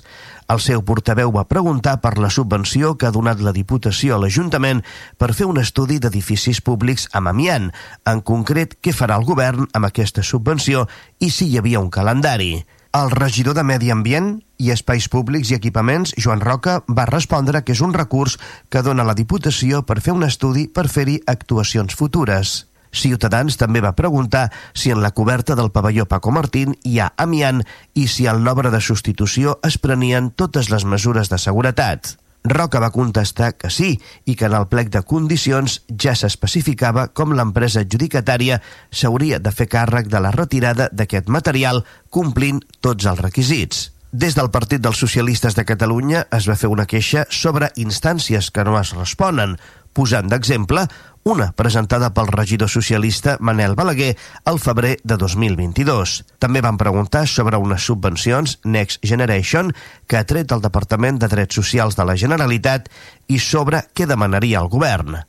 El 0.48 0.64
seu 0.64 0.82
portaveu 0.88 1.34
va 1.36 1.44
preguntar 1.52 1.98
per 2.00 2.16
la 2.18 2.32
subvenció 2.32 2.96
que 2.96 3.10
ha 3.10 3.14
donat 3.14 3.44
la 3.44 3.52
Diputació 3.54 4.16
a 4.16 4.22
l'Ajuntament 4.24 4.80
per 5.20 5.34
fer 5.36 5.50
un 5.52 5.60
estudi 5.60 6.00
d'edificis 6.00 6.64
públics 6.64 7.10
a 7.12 7.20
Mamian. 7.20 7.70
En 8.08 8.24
concret, 8.24 8.80
què 8.80 8.96
farà 8.96 9.20
el 9.20 9.28
govern 9.28 9.68
amb 9.74 9.92
aquesta 9.92 10.24
subvenció 10.24 10.88
i 11.20 11.30
si 11.36 11.52
hi 11.52 11.60
havia 11.60 11.84
un 11.84 11.92
calendari. 11.92 12.64
El 12.96 13.12
regidor 13.12 13.54
de 13.54 13.62
Medi 13.62 13.92
Ambient 13.92 14.40
i 14.58 14.72
Espais 14.74 15.06
Públics 15.14 15.52
i 15.52 15.60
Equipaments, 15.60 16.16
Joan 16.18 16.42
Roca, 16.42 16.80
va 16.88 17.06
respondre 17.06 17.62
que 17.62 17.76
és 17.76 17.84
un 17.86 17.94
recurs 17.94 18.40
que 18.72 18.82
dona 18.82 19.06
la 19.06 19.14
Diputació 19.20 19.84
per 19.86 20.00
fer 20.02 20.16
un 20.16 20.26
estudi 20.26 20.66
per 20.74 20.88
fer-hi 20.90 21.20
actuacions 21.28 21.94
futures. 21.94 22.69
Ciutadans 22.92 23.58
també 23.58 23.82
va 23.82 23.96
preguntar 23.98 24.50
si 24.74 24.90
en 24.92 25.04
la 25.04 25.12
coberta 25.12 25.56
del 25.56 25.72
pavelló 25.72 26.08
Paco 26.10 26.32
Martín 26.32 26.76
hi 26.84 27.00
ha 27.00 27.12
amiant 27.18 27.62
i 27.94 28.08
si 28.08 28.26
en 28.28 28.44
l'obra 28.44 28.72
de 28.74 28.82
substitució 28.82 29.60
es 29.64 29.78
prenien 29.78 30.32
totes 30.32 30.72
les 30.74 30.86
mesures 30.86 31.30
de 31.30 31.38
seguretat. 31.38 32.16
Roca 32.44 32.80
va 32.80 32.92
contestar 32.96 33.52
que 33.60 33.70
sí 33.70 34.00
i 34.26 34.36
que 34.40 34.48
en 34.48 34.56
el 34.56 34.70
plec 34.72 34.90
de 34.94 35.04
condicions 35.04 35.82
ja 35.92 36.16
s'especificava 36.16 37.10
com 37.12 37.36
l'empresa 37.36 37.84
adjudicatària 37.84 38.62
s'hauria 38.92 39.40
de 39.44 39.52
fer 39.52 39.68
càrrec 39.68 40.08
de 40.08 40.24
la 40.24 40.32
retirada 40.32 40.90
d'aquest 40.92 41.28
material 41.28 41.84
complint 42.10 42.64
tots 42.80 43.06
els 43.06 43.20
requisits. 43.20 43.90
Des 44.12 44.34
del 44.34 44.50
Partit 44.50 44.82
dels 44.82 44.98
Socialistes 44.98 45.54
de 45.54 45.64
Catalunya 45.70 46.24
es 46.34 46.48
va 46.50 46.56
fer 46.58 46.72
una 46.74 46.88
queixa 46.90 47.28
sobre 47.30 47.68
instàncies 47.78 48.50
que 48.50 48.64
no 48.66 48.74
es 48.80 48.96
responen, 48.98 49.54
posant 49.94 50.32
d'exemple 50.32 50.88
una 51.30 51.52
presentada 51.54 52.10
pel 52.16 52.32
regidor 52.34 52.72
socialista 52.74 53.36
Manel 53.40 53.76
Balaguer 53.78 54.16
al 54.50 54.58
febrer 54.58 54.96
de 55.04 55.18
2022. 55.22 56.24
També 56.42 56.64
van 56.66 56.80
preguntar 56.82 57.28
sobre 57.30 57.62
unes 57.62 57.86
subvencions 57.86 58.58
Next 58.64 59.06
Generation 59.06 59.70
que 60.08 60.18
ha 60.18 60.26
tret 60.26 60.52
el 60.58 60.66
Departament 60.66 61.22
de 61.22 61.30
Drets 61.30 61.62
Socials 61.62 62.00
de 62.00 62.08
la 62.10 62.18
Generalitat 62.18 62.90
i 63.28 63.38
sobre 63.38 63.84
què 63.94 64.10
demanaria 64.10 64.64
el 64.64 64.74
govern. 64.74 65.20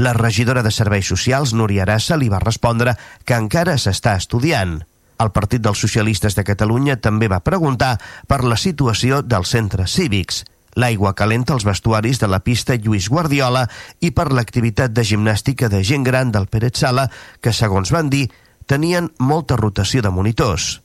La 0.00 0.14
regidora 0.16 0.62
de 0.62 0.72
Serveis 0.72 1.12
Socials, 1.12 1.52
Núria 1.52 1.84
Arassa, 1.84 2.16
li 2.16 2.32
va 2.32 2.40
respondre 2.40 2.96
que 3.28 3.36
encara 3.36 3.76
s'està 3.76 4.16
estudiant. 4.16 4.78
El 5.20 5.32
Partit 5.36 5.60
dels 5.60 5.80
Socialistes 5.82 6.36
de 6.36 6.46
Catalunya 6.48 6.96
també 6.96 7.28
va 7.28 7.44
preguntar 7.44 7.98
per 8.26 8.40
la 8.44 8.56
situació 8.56 9.20
dels 9.22 9.52
centres 9.52 9.92
cívics 9.98 10.44
l'aigua 10.76 11.14
calenta 11.18 11.52
als 11.52 11.64
vestuaris 11.66 12.20
de 12.20 12.28
la 12.30 12.40
pista 12.40 12.76
Lluís 12.76 13.08
Guardiola 13.10 13.66
i 14.00 14.12
per 14.14 14.30
l'activitat 14.32 14.94
de 14.94 15.04
gimnàstica 15.04 15.68
de 15.68 15.82
gent 15.84 16.04
gran 16.06 16.30
del 16.30 16.46
Pérez 16.46 16.78
Sala, 16.78 17.08
que, 17.40 17.52
segons 17.52 17.90
van 17.90 18.10
dir, 18.10 18.28
tenien 18.66 19.10
molta 19.18 19.58
rotació 19.58 20.02
de 20.02 20.14
monitors. 20.14 20.80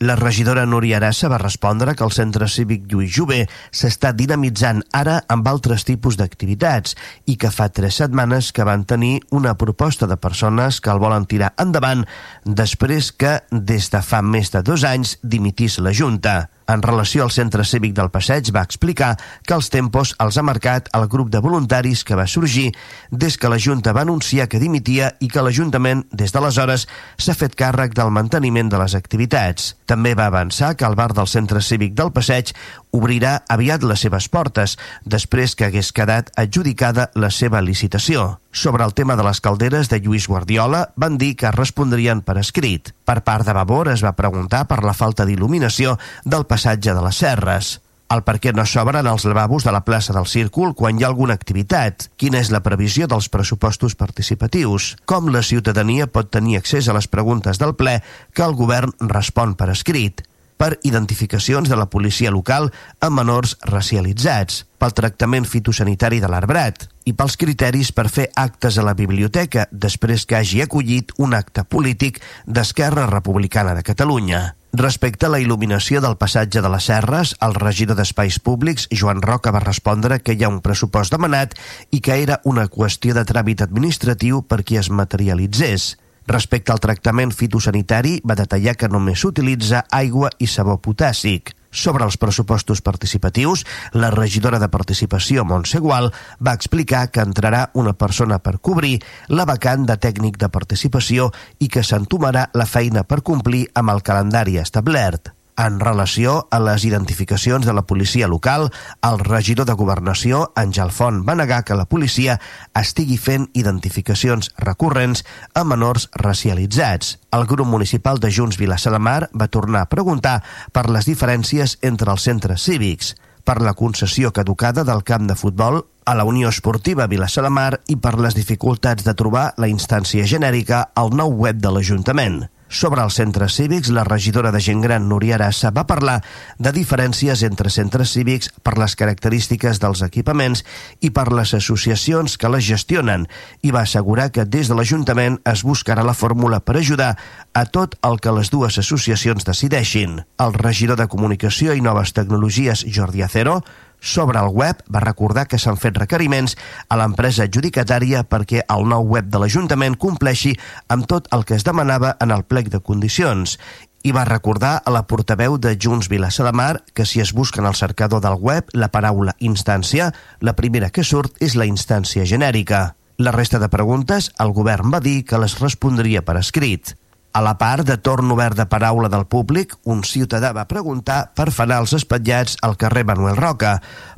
La 0.00 0.16
regidora 0.16 0.66
Núria 0.66 0.96
Arassa 0.96 1.28
va 1.30 1.38
respondre 1.38 1.92
que 1.94 2.02
el 2.02 2.10
centre 2.10 2.48
cívic 2.50 2.88
Lluís 2.90 3.12
Jové 3.14 3.44
s'està 3.70 4.10
dinamitzant 4.12 4.82
ara 4.90 5.20
amb 5.30 5.46
altres 5.46 5.86
tipus 5.86 6.18
d'activitats 6.18 6.96
i 7.30 7.36
que 7.38 7.52
fa 7.54 7.68
tres 7.70 8.00
setmanes 8.02 8.50
que 8.50 8.66
van 8.66 8.82
tenir 8.90 9.20
una 9.30 9.54
proposta 9.54 10.10
de 10.10 10.18
persones 10.18 10.80
que 10.82 10.90
el 10.90 10.98
volen 10.98 11.28
tirar 11.30 11.52
endavant 11.62 12.02
després 12.44 13.12
que, 13.14 13.38
des 13.52 13.86
de 13.94 14.02
fa 14.02 14.18
més 14.22 14.50
de 14.50 14.66
dos 14.66 14.82
anys, 14.82 15.14
dimitís 15.22 15.78
la 15.78 15.94
Junta. 15.94 16.53
En 16.66 16.82
relació 16.82 17.24
al 17.24 17.32
centre 17.34 17.64
cívic 17.68 17.92
del 17.96 18.10
Passeig, 18.10 18.48
va 18.54 18.62
explicar 18.64 19.14
que 19.44 19.56
els 19.56 19.68
tempos 19.72 20.14
els 20.24 20.38
ha 20.38 20.44
marcat 20.46 20.88
el 20.96 21.06
grup 21.12 21.28
de 21.32 21.42
voluntaris 21.44 22.04
que 22.08 22.16
va 22.16 22.26
sorgir 22.26 22.70
des 23.10 23.36
que 23.36 23.50
la 23.52 23.58
Junta 23.60 23.92
va 23.92 24.04
anunciar 24.06 24.48
que 24.48 24.60
dimitia 24.62 25.12
i 25.20 25.28
que 25.28 25.44
l'Ajuntament, 25.44 26.06
des 26.12 26.32
d'aleshores, 26.32 26.86
s'ha 27.18 27.36
fet 27.36 27.56
càrrec 27.58 27.92
del 27.98 28.12
manteniment 28.14 28.72
de 28.72 28.80
les 28.80 28.96
activitats. 28.96 29.74
També 29.84 30.14
va 30.16 30.30
avançar 30.32 30.74
que 30.76 30.88
el 30.88 30.96
bar 30.96 31.12
del 31.12 31.28
centre 31.28 31.60
cívic 31.60 31.92
del 31.98 32.12
Passeig 32.16 32.54
obrirà 32.94 33.40
aviat 33.50 33.84
les 33.84 34.04
seves 34.06 34.30
portes, 34.30 34.78
després 35.04 35.56
que 35.58 35.66
hagués 35.68 35.92
quedat 35.92 36.30
adjudicada 36.40 37.10
la 37.18 37.30
seva 37.34 37.62
licitació. 37.62 38.38
Sobre 38.54 38.86
el 38.86 38.94
tema 38.94 39.18
de 39.18 39.26
les 39.26 39.40
calderes 39.42 39.90
de 39.90 40.00
Lluís 40.00 40.28
Guardiola, 40.30 40.86
van 40.96 41.18
dir 41.18 41.34
que 41.36 41.50
respondrien 41.54 42.22
per 42.22 42.38
escrit. 42.38 42.94
Per 43.04 43.22
part 43.26 43.46
de 43.46 43.56
Vavor 43.56 43.90
es 43.90 44.04
va 44.06 44.14
preguntar 44.14 44.66
per 44.70 44.84
la 44.84 44.94
falta 44.94 45.26
d'il·luminació 45.26 45.98
del 46.24 46.46
passatge 46.46 46.94
de 46.94 47.02
les 47.02 47.24
Serres 47.24 47.78
el 48.14 48.22
per 48.22 48.36
què 48.42 48.52
no 48.54 48.64
s'obren 48.68 49.06
els 49.10 49.24
lavabos 49.26 49.64
de 49.66 49.72
la 49.74 49.82
plaça 49.86 50.14
del 50.14 50.28
Círcul 50.30 50.74
quan 50.78 50.98
hi 50.98 51.04
ha 51.04 51.08
alguna 51.10 51.34
activitat, 51.38 52.08
quina 52.20 52.38
és 52.42 52.50
la 52.52 52.62
previsió 52.62 53.08
dels 53.10 53.30
pressupostos 53.32 53.96
participatius, 53.98 54.94
com 55.08 55.32
la 55.32 55.42
ciutadania 55.42 56.06
pot 56.06 56.30
tenir 56.30 56.58
accés 56.60 56.88
a 56.88 56.94
les 56.96 57.08
preguntes 57.08 57.58
del 57.58 57.74
ple 57.80 57.96
que 58.36 58.44
el 58.46 58.54
govern 58.60 58.94
respon 59.10 59.56
per 59.58 59.70
escrit, 59.72 60.22
per 60.64 60.78
identificacions 60.82 61.68
de 61.68 61.76
la 61.76 61.90
policia 61.92 62.30
local 62.32 62.70
amb 63.04 63.18
menors 63.18 63.58
racialitzats, 63.68 64.62
pel 64.80 64.94
tractament 64.96 65.44
fitosanitari 65.44 66.22
de 66.22 66.30
l'arbrat 66.32 66.86
i 67.04 67.12
pels 67.12 67.36
criteris 67.36 67.90
per 67.92 68.06
fer 68.08 68.30
actes 68.40 68.78
a 68.80 68.84
la 68.86 68.94
biblioteca 68.96 69.66
després 69.70 70.24
que 70.24 70.38
hagi 70.38 70.62
acollit 70.64 71.12
un 71.20 71.36
acte 71.36 71.66
polític 71.68 72.22
d'Esquerra 72.46 73.04
Republicana 73.10 73.74
de 73.76 73.84
Catalunya. 73.84 74.40
Respecte 74.72 75.28
a 75.28 75.32
la 75.34 75.42
il·luminació 75.42 76.00
del 76.00 76.16
passatge 76.16 76.62
de 76.64 76.70
les 76.72 76.88
Serres, 76.88 77.34
el 77.44 77.52
regidor 77.60 77.98
d'Espais 78.00 78.40
Públics, 78.40 78.88
Joan 78.90 79.20
Roca, 79.22 79.52
va 79.52 79.60
respondre 79.62 80.18
que 80.24 80.32
hi 80.32 80.46
ha 80.46 80.50
un 80.50 80.62
pressupost 80.64 81.12
demanat 81.12 81.52
i 81.92 82.00
que 82.00 82.16
era 82.22 82.40
una 82.48 82.64
qüestió 82.72 83.12
de 83.14 83.26
tràmit 83.28 83.60
administratiu 83.62 84.40
per 84.48 84.64
qui 84.64 84.80
es 84.80 84.88
materialitzés. 84.88 85.92
Respecte 86.26 86.72
al 86.72 86.80
tractament 86.80 87.34
fitosanitari, 87.36 88.20
va 88.24 88.38
detallar 88.38 88.78
que 88.80 88.88
només 88.88 89.20
s'utilitza 89.20 89.84
aigua 89.92 90.30
i 90.38 90.48
sabó 90.48 90.78
potàssic. 90.80 91.52
Sobre 91.74 92.06
els 92.06 92.16
pressupostos 92.16 92.80
participatius, 92.86 93.64
la 93.92 94.12
regidora 94.14 94.60
de 94.62 94.70
Participació, 94.70 95.44
Montse 95.44 95.82
Gual, 95.82 96.12
va 96.38 96.54
explicar 96.54 97.08
que 97.10 97.24
entrarà 97.26 97.66
una 97.74 97.96
persona 97.98 98.38
per 98.38 98.60
cobrir 98.62 99.00
la 99.28 99.44
vacant 99.44 99.84
de 99.84 99.98
tècnic 99.98 100.38
de 100.38 100.48
participació 100.54 101.32
i 101.58 101.68
que 101.68 101.82
s'entomarà 101.82 102.48
la 102.54 102.70
feina 102.70 103.02
per 103.02 103.24
complir 103.26 103.66
amb 103.74 103.90
el 103.90 104.06
calendari 104.06 104.60
establert. 104.62 105.33
En 105.56 105.78
relació 105.78 106.48
a 106.50 106.58
les 106.58 106.82
identificacions 106.84 107.66
de 107.66 107.72
la 107.72 107.84
policia 107.86 108.26
local, 108.26 108.72
el 109.06 109.20
regidor 109.20 109.68
de 109.68 109.76
Governació, 109.78 110.48
Àngel 110.58 110.90
Font, 110.90 111.20
va 111.28 111.36
negar 111.38 111.60
que 111.62 111.76
la 111.78 111.86
policia 111.86 112.40
estigui 112.74 113.20
fent 113.22 113.46
identificacions 113.54 114.50
recurrents 114.58 115.22
a 115.54 115.62
menors 115.62 116.08
racialitzats. 116.18 117.20
El 117.30 117.46
grup 117.46 117.70
municipal 117.70 118.18
de 118.18 118.32
Junts 118.34 118.58
Vilassar 118.58 118.96
de 118.96 118.98
Mar 118.98 119.28
va 119.30 119.46
tornar 119.46 119.84
a 119.84 119.90
preguntar 119.92 120.40
per 120.72 120.88
les 120.90 121.06
diferències 121.06 121.78
entre 121.82 122.10
els 122.10 122.26
centres 122.26 122.66
cívics, 122.66 123.14
per 123.44 123.60
la 123.62 123.76
concessió 123.78 124.32
caducada 124.32 124.82
del 124.82 125.04
camp 125.04 125.28
de 125.30 125.38
futbol 125.38 125.84
a 126.04 126.16
la 126.18 126.24
Unió 126.24 126.48
Esportiva 126.48 127.06
Vilassar 127.06 127.44
de 127.46 127.54
Mar 127.54 127.78
i 127.86 127.94
per 127.94 128.16
les 128.18 128.34
dificultats 128.34 129.06
de 129.06 129.14
trobar 129.14 129.52
la 129.56 129.70
instància 129.70 130.26
genèrica 130.26 130.88
al 130.98 131.14
nou 131.14 131.30
web 131.46 131.62
de 131.62 131.70
l'Ajuntament. 131.70 132.42
Sobre 132.68 133.02
els 133.04 133.14
centres 133.20 133.54
cívics, 133.54 133.90
la 133.92 134.02
regidora 134.04 134.50
de 134.50 134.60
gent 134.60 134.80
gran 134.82 135.04
Núria 135.08 135.36
Arassa 135.36 135.70
va 135.70 135.84
parlar 135.86 136.16
de 136.58 136.72
diferències 136.74 137.44
entre 137.46 137.70
centres 137.70 138.14
cívics 138.16 138.50
per 138.64 138.74
les 138.80 138.96
característiques 138.96 139.78
dels 139.82 140.02
equipaments 140.02 140.64
i 141.04 141.12
per 141.14 141.28
les 141.32 141.54
associacions 141.54 142.38
que 142.40 142.50
les 142.50 142.64
gestionen 142.64 143.28
i 143.62 143.70
va 143.70 143.84
assegurar 143.84 144.30
que 144.32 144.46
des 144.48 144.72
de 144.72 144.78
l'Ajuntament 144.78 145.38
es 145.44 145.62
buscarà 145.62 146.02
la 146.02 146.16
fórmula 146.16 146.60
per 146.64 146.78
ajudar 146.80 147.14
a 147.52 147.64
tot 147.66 147.98
el 148.02 148.18
que 148.18 148.32
les 148.32 148.50
dues 148.50 148.80
associacions 148.80 149.44
decideixin. 149.44 150.22
El 150.40 150.54
regidor 150.54 150.98
de 150.98 151.08
Comunicació 151.08 151.76
i 151.76 151.84
Noves 151.84 152.16
Tecnologies, 152.16 152.86
Jordi 152.88 153.22
Acero, 153.22 153.60
sobre 154.04 154.38
el 154.38 154.52
web 154.52 154.84
va 154.92 155.02
recordar 155.02 155.46
que 155.48 155.58
s'han 155.58 155.80
fet 155.80 155.96
requeriments 155.96 156.54
a 156.92 157.00
l'empresa 157.00 157.48
adjudicatària 157.48 158.22
perquè 158.28 158.62
el 158.68 158.86
nou 158.92 159.08
web 159.16 159.32
de 159.32 159.40
l'Ajuntament 159.40 159.96
compleixi 159.96 160.52
amb 160.92 161.08
tot 161.10 161.26
el 161.32 161.42
que 161.48 161.56
es 161.56 161.64
demanava 161.64 162.14
en 162.20 162.36
el 162.36 162.44
plec 162.44 162.68
de 162.70 162.82
condicions 162.84 163.56
i 164.04 164.12
va 164.12 164.26
recordar 164.28 164.82
a 164.84 164.92
la 164.92 165.06
portaveu 165.08 165.56
de 165.56 165.78
Junts 165.80 166.10
Vilassar 166.12 166.44
de 166.46 166.52
Mar 166.52 166.82
que 166.92 167.06
si 167.08 167.24
es 167.24 167.32
busca 167.32 167.62
en 167.62 167.66
el 167.66 167.74
cercador 167.74 168.20
del 168.20 168.36
web 168.36 168.68
la 168.76 168.90
paraula 168.92 169.32
instància, 169.40 170.12
la 170.40 170.52
primera 170.52 170.90
que 170.92 171.04
surt 171.04 171.40
és 171.40 171.56
la 171.56 171.64
instància 171.64 172.28
genèrica. 172.28 172.94
La 173.16 173.32
resta 173.32 173.58
de 173.62 173.70
preguntes, 173.72 174.32
el 174.42 174.52
govern 174.52 174.92
va 174.92 175.00
dir 175.00 175.22
que 175.24 175.40
les 175.40 175.56
respondria 175.62 176.20
per 176.26 176.36
escrit. 176.36 176.92
A 177.34 177.40
la 177.42 177.56
part 177.58 177.82
de 177.82 177.96
torn 177.98 178.30
obert 178.30 178.54
de 178.54 178.64
paraula 178.70 179.08
del 179.10 179.24
públic, 179.26 179.72
un 179.90 180.04
ciutadà 180.06 180.52
va 180.54 180.68
preguntar 180.70 181.32
per 181.34 181.48
fanals 181.50 181.90
espatllats 181.96 182.54
al 182.62 182.76
carrer 182.78 183.02
Manuel 183.08 183.34
Roca, 183.34 183.72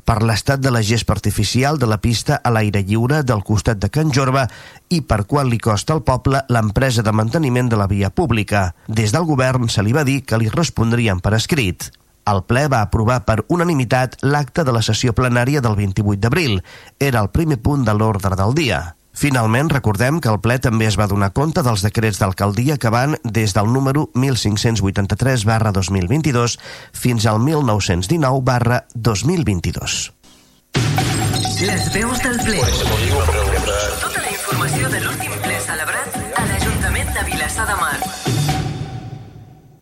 per 0.04 0.18
l'estat 0.20 0.60
de 0.60 0.68
la 0.74 0.82
gespa 0.84 1.14
artificial 1.16 1.80
de 1.80 1.88
la 1.88 1.96
pista 1.96 2.36
a 2.44 2.52
l'aire 2.52 2.82
lliure 2.84 3.22
del 3.24 3.40
costat 3.40 3.80
de 3.80 3.88
Can 3.88 4.12
Jorba 4.12 4.44
i 4.92 5.00
per 5.00 5.24
quan 5.24 5.48
li 5.48 5.56
costa 5.56 5.96
al 5.96 6.04
poble 6.04 6.42
l'empresa 6.52 7.00
de 7.00 7.14
manteniment 7.16 7.72
de 7.72 7.80
la 7.80 7.88
via 7.88 8.12
pública. 8.12 8.74
Des 8.86 9.16
del 9.16 9.24
govern 9.24 9.72
se 9.72 9.80
li 9.80 9.96
va 9.96 10.04
dir 10.04 10.20
que 10.28 10.36
li 10.36 10.52
respondrien 10.52 11.24
per 11.24 11.32
escrit. 11.40 11.88
El 12.28 12.44
ple 12.44 12.66
va 12.68 12.82
aprovar 12.84 13.22
per 13.24 13.46
unanimitat 13.48 14.20
l'acte 14.28 14.66
de 14.66 14.76
la 14.76 14.84
sessió 14.84 15.16
plenària 15.16 15.64
del 15.64 15.80
28 15.80 16.20
d'abril. 16.20 16.60
Era 17.00 17.24
el 17.24 17.32
primer 17.32 17.62
punt 17.64 17.88
de 17.88 17.96
l'ordre 17.96 18.36
del 18.36 18.52
dia. 18.52 18.95
Finalment, 19.16 19.70
recordem 19.72 20.18
que 20.20 20.28
el 20.28 20.42
ple 20.44 20.58
també 20.60 20.84
es 20.90 20.98
va 21.00 21.08
donar 21.08 21.30
compte 21.36 21.62
dels 21.64 21.80
decrets 21.86 22.20
d'alcaldia 22.20 22.76
que 22.76 22.92
van 22.92 23.16
des 23.24 23.56
del 23.56 23.72
número 23.72 24.10
1583 24.12 25.46
barra 25.48 25.72
2022 25.72 26.58
fins 26.92 27.24
al 27.24 27.40
1919 27.40 28.44
barra 28.44 28.84
2022. 28.94 30.12
Les 31.64 31.92
veus 31.96 32.20
del 32.20 32.36
ple. 32.44 33.55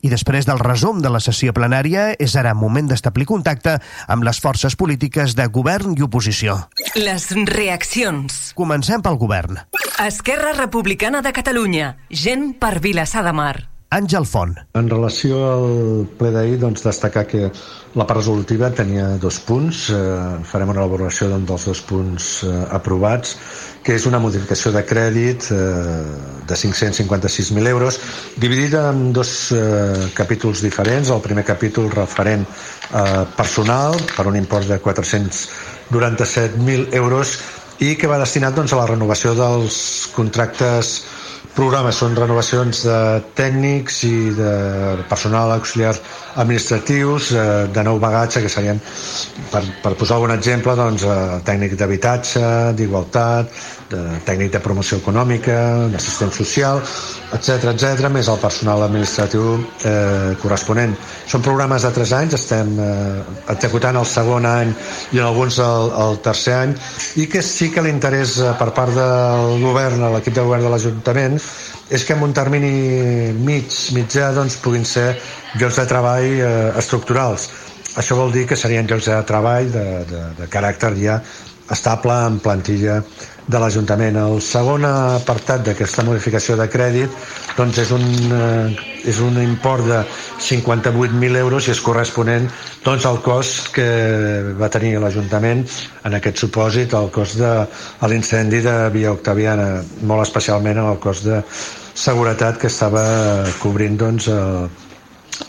I 0.04 0.10
després 0.12 0.44
del 0.44 0.60
resum 0.60 1.00
de 1.00 1.08
la 1.08 1.20
sessió 1.24 1.54
plenària, 1.56 2.10
és 2.20 2.36
ara 2.36 2.52
moment 2.52 2.90
d'establir 2.90 3.24
contacte 3.30 3.78
amb 4.06 4.26
les 4.28 4.40
forces 4.44 4.76
polítiques 4.76 5.32
de 5.38 5.48
govern 5.48 5.96
i 5.96 6.04
oposició. 6.04 6.58
Les 6.94 7.30
reaccions. 7.48 8.52
Comencem 8.58 9.00
pel 9.00 9.16
govern. 9.16 9.62
Esquerra 10.04 10.52
Republicana 10.52 11.24
de 11.24 11.32
Catalunya. 11.32 11.94
Gent 12.10 12.52
per 12.60 12.80
Vilassar 12.84 13.24
de 13.24 13.32
Mar. 13.32 13.73
Àngel 13.94 14.24
Font. 14.26 14.56
En 14.74 14.88
relació 14.90 15.36
al 15.46 16.08
ple 16.18 16.32
d'ahir, 16.34 16.56
doncs, 16.58 16.82
destacar 16.82 17.28
que 17.30 17.46
la 17.94 18.02
part 18.08 18.18
resolutiva 18.18 18.72
tenia 18.74 19.04
dos 19.22 19.38
punts. 19.46 19.86
Eh, 19.94 20.42
farem 20.50 20.72
una 20.72 20.82
elaboració 20.82 21.28
doncs, 21.30 21.46
dels 21.50 21.66
dos 21.70 21.82
punts 21.86 22.42
eh, 22.42 22.50
aprovats, 22.74 23.36
que 23.86 23.94
és 23.94 24.02
una 24.10 24.18
modificació 24.18 24.74
de 24.74 24.82
crèdit 24.88 25.46
eh, 25.54 25.58
de 26.48 26.56
556.000 26.58 27.70
euros, 27.70 28.00
dividida 28.42 28.90
en 28.90 29.14
dos 29.14 29.54
eh, 29.54 30.10
capítols 30.18 30.58
diferents. 30.66 31.14
El 31.14 31.22
primer 31.22 31.46
capítol 31.46 31.86
referent 31.94 32.42
eh, 32.42 33.22
personal, 33.38 33.94
per 34.16 34.26
un 34.26 34.34
import 34.42 34.66
de 34.72 34.82
497.000 34.82 36.90
euros, 36.98 37.38
i 37.78 37.94
que 37.98 38.06
va 38.10 38.18
destinat 38.18 38.54
doncs, 38.58 38.72
a 38.74 38.78
la 38.82 38.90
renovació 38.90 39.34
dels 39.38 40.10
contractes 40.14 41.06
programes 41.54 41.98
són 42.02 42.16
renovacions 42.18 42.82
de 42.86 42.98
tècnics 43.38 44.00
i 44.08 44.16
de 44.36 44.52
personal 45.10 45.52
auxiliar 45.54 45.94
administratius 46.42 47.30
eh, 47.32 47.44
de 47.74 47.84
nou 47.86 48.00
bagatge 48.02 48.42
que 48.42 48.50
serien 48.52 48.80
per, 49.52 49.62
per 49.84 49.94
posar 49.98 50.18
algun 50.18 50.34
exemple 50.34 50.74
doncs, 50.78 51.06
eh, 51.06 51.38
tècnic 51.46 51.76
d'habitatge, 51.78 52.44
d'igualtat 52.78 53.54
de 53.94 54.20
tècnic 54.26 54.52
de 54.54 54.62
promoció 54.64 54.98
econòmica 55.00 55.56
d'assistent 55.92 56.34
social 56.34 56.82
etc 57.34 57.70
etc 57.72 58.08
més 58.12 58.28
el 58.28 58.40
personal 58.42 58.84
administratiu 58.86 59.54
eh, 59.86 60.34
corresponent 60.42 60.94
són 61.30 61.44
programes 61.46 61.86
de 61.86 61.92
3 61.96 62.14
anys 62.20 62.38
estem 62.38 62.74
eh, 62.78 63.22
executant 63.54 63.98
el 64.00 64.08
segon 64.08 64.48
any 64.50 64.74
i 65.14 65.22
en 65.22 65.28
alguns 65.28 65.60
el, 65.62 65.92
el 66.06 66.18
tercer 66.26 66.58
any 66.58 66.74
i 67.22 67.28
que 67.30 67.42
sí 67.42 67.70
que 67.74 67.84
l'interès 67.84 68.38
eh, 68.42 68.52
per 68.58 68.72
part 68.76 68.94
del 68.96 69.62
govern, 69.62 70.04
l'equip 70.14 70.36
de 70.36 70.44
govern 70.46 70.66
de 70.66 70.74
l'Ajuntament 70.74 71.38
és 71.90 72.04
que 72.04 72.14
en 72.16 72.22
un 72.24 72.32
termini 72.32 73.32
mig, 73.36 73.72
mitjà, 73.96 74.32
doncs, 74.36 74.56
puguin 74.64 74.86
ser 74.88 75.14
llocs 75.60 75.80
de 75.80 75.86
treball 75.90 76.30
eh, 76.40 76.70
estructurals. 76.80 77.50
Això 78.00 78.16
vol 78.18 78.32
dir 78.34 78.46
que 78.50 78.56
serien 78.58 78.88
llocs 78.90 79.10
de 79.10 79.18
treball 79.28 79.68
de, 79.70 79.84
de, 80.08 80.22
de 80.40 80.48
caràcter 80.50 80.94
ja 80.98 81.20
estable 81.70 82.16
en 82.26 82.38
plantilla 82.44 83.00
de 83.46 83.60
l'Ajuntament. 83.60 84.16
El 84.16 84.40
segon 84.44 84.86
apartat 84.88 85.64
d'aquesta 85.66 86.04
modificació 86.06 86.56
de 86.56 86.66
crèdit 86.72 87.12
doncs 87.58 87.78
és, 87.82 87.90
un, 87.94 88.04
eh, 88.32 89.08
és 89.10 89.20
un 89.20 89.36
import 89.42 89.84
de 89.86 90.00
58.000 90.40 91.40
euros 91.42 91.68
i 91.68 91.74
és 91.74 91.82
corresponent 91.84 92.48
doncs, 92.84 93.04
al 93.06 93.20
cost 93.24 93.70
que 93.76 93.86
va 94.58 94.70
tenir 94.72 94.96
l'Ajuntament 94.98 95.64
en 96.04 96.18
aquest 96.18 96.44
supòsit, 96.44 96.96
el 96.96 97.10
cost 97.14 97.38
de 97.40 97.54
l'incendi 98.08 98.62
de 98.64 98.76
Via 98.94 99.12
Octaviana, 99.12 99.82
molt 100.02 100.24
especialment 100.26 100.80
en 100.80 100.90
el 100.90 101.00
cost 101.00 101.28
de 101.28 101.42
seguretat 101.94 102.58
que 102.58 102.72
estava 102.72 103.04
cobrint 103.62 104.00
doncs, 104.00 104.28
el, 104.32 104.66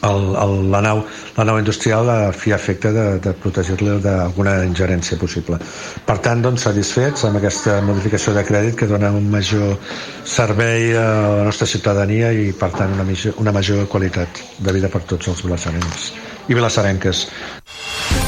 el, 0.01 0.35
el, 0.41 0.53
la, 0.71 0.81
nau, 0.81 1.03
la 1.37 1.45
nau 1.47 1.59
industrial 1.61 2.09
a 2.09 2.31
fi 2.33 2.53
efecte 2.55 2.91
de, 2.95 3.05
de 3.23 3.33
protegir-li 3.41 3.97
d'alguna 4.03 4.57
ingerència 4.65 5.17
possible. 5.21 5.59
Per 6.07 6.17
tant, 6.25 6.43
doncs, 6.45 6.65
satisfets 6.67 7.25
amb 7.27 7.39
aquesta 7.41 7.79
modificació 7.85 8.35
de 8.37 8.45
crèdit 8.47 8.79
que 8.79 8.89
dona 8.89 9.11
un 9.15 9.29
major 9.31 9.77
servei 10.25 10.95
a 10.97 11.07
la 11.39 11.47
nostra 11.49 11.69
ciutadania 11.69 12.31
i, 12.33 12.51
per 12.53 12.71
tant, 12.77 12.93
una 12.97 13.07
major, 13.07 13.37
una 13.41 13.55
major 13.55 13.85
qualitat 13.91 14.45
de 14.59 14.77
vida 14.77 14.91
per 14.91 15.05
tots 15.09 15.33
els 15.33 15.45
vilassarencs 15.45 16.13
i 16.47 16.53
vilassarenques. 16.53 17.27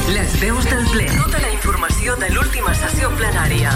Les 0.10 0.40
veus 0.42 0.66
del 0.72 0.86
ple. 0.94 1.08
Tota 1.14 1.42
la 1.44 1.54
informació 1.54 2.18
de 2.22 2.34
l'última 2.34 2.74
sessió 2.82 3.12
plenària. 3.20 3.76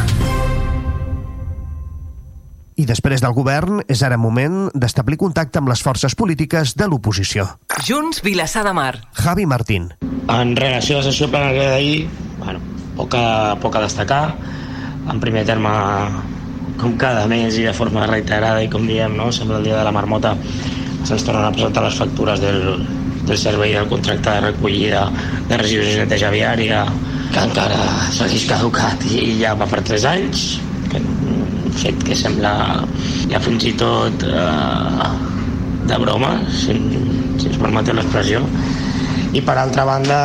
I 2.79 2.85
després 2.87 3.21
del 3.23 3.33
govern, 3.35 3.81
és 3.91 4.01
ara 4.05 4.17
moment 4.17 4.69
d'establir 4.73 5.17
contacte 5.19 5.59
amb 5.59 5.71
les 5.71 5.81
forces 5.83 6.15
polítiques 6.15 6.75
de 6.79 6.87
l'oposició. 6.87 7.47
Junts, 7.87 8.21
Vilassar 8.23 8.63
de 8.67 8.73
Mar. 8.73 8.93
Javi 9.17 9.45
Martín. 9.45 9.89
En 10.31 10.55
relació 10.55 10.97
a 10.97 11.01
la 11.01 11.09
sessió 11.09 11.27
plenària 11.31 11.71
d'ahir, 11.73 12.05
bueno, 12.39 12.61
poc 12.97 13.17
a, 13.17 13.25
poc 13.61 13.75
a 13.75 13.83
destacar. 13.85 14.23
En 15.11 15.19
primer 15.19 15.43
terme, 15.49 15.71
com 16.79 16.95
cada 17.01 17.27
mes 17.27 17.57
i 17.59 17.67
de 17.67 17.75
forma 17.75 18.07
reiterada, 18.07 18.63
i 18.63 18.69
com 18.71 18.87
diem, 18.87 19.17
no? 19.17 19.31
sembla 19.35 19.59
el 19.59 19.67
dia 19.67 19.77
de 19.77 19.85
la 19.85 19.93
marmota, 19.95 20.35
se'ns 21.03 21.25
tornen 21.25 21.47
a 21.47 21.53
presentar 21.53 21.83
les 21.85 21.97
factures 21.97 22.41
del, 22.41 22.85
del 23.25 23.37
servei 23.37 23.75
del 23.75 23.89
contracte 23.89 24.29
de 24.29 24.41
recollida 24.47 25.07
de 25.49 25.57
residus 25.59 25.91
i 25.91 25.99
neteja 26.01 26.31
viària, 26.33 26.85
que 27.31 27.45
encara 27.47 27.79
segueix 28.11 28.47
caducat 28.49 29.05
i 29.11 29.37
ja 29.39 29.55
va 29.57 29.67
per 29.69 29.81
3 29.87 30.07
anys, 30.11 30.45
que 30.91 30.99
fet 31.79 32.03
que 32.07 32.17
sembla 32.17 32.53
ja 33.31 33.41
fins 33.43 33.65
i 33.69 33.73
tot 33.79 34.25
eh, 34.27 35.09
de 35.89 35.99
broma, 36.01 36.37
si, 36.51 36.77
si 37.41 37.51
es 37.51 37.59
permeteu 37.59 37.97
l'expressió. 37.97 38.43
I 39.31 39.39
per 39.47 39.55
altra 39.55 39.85
banda, 39.87 40.17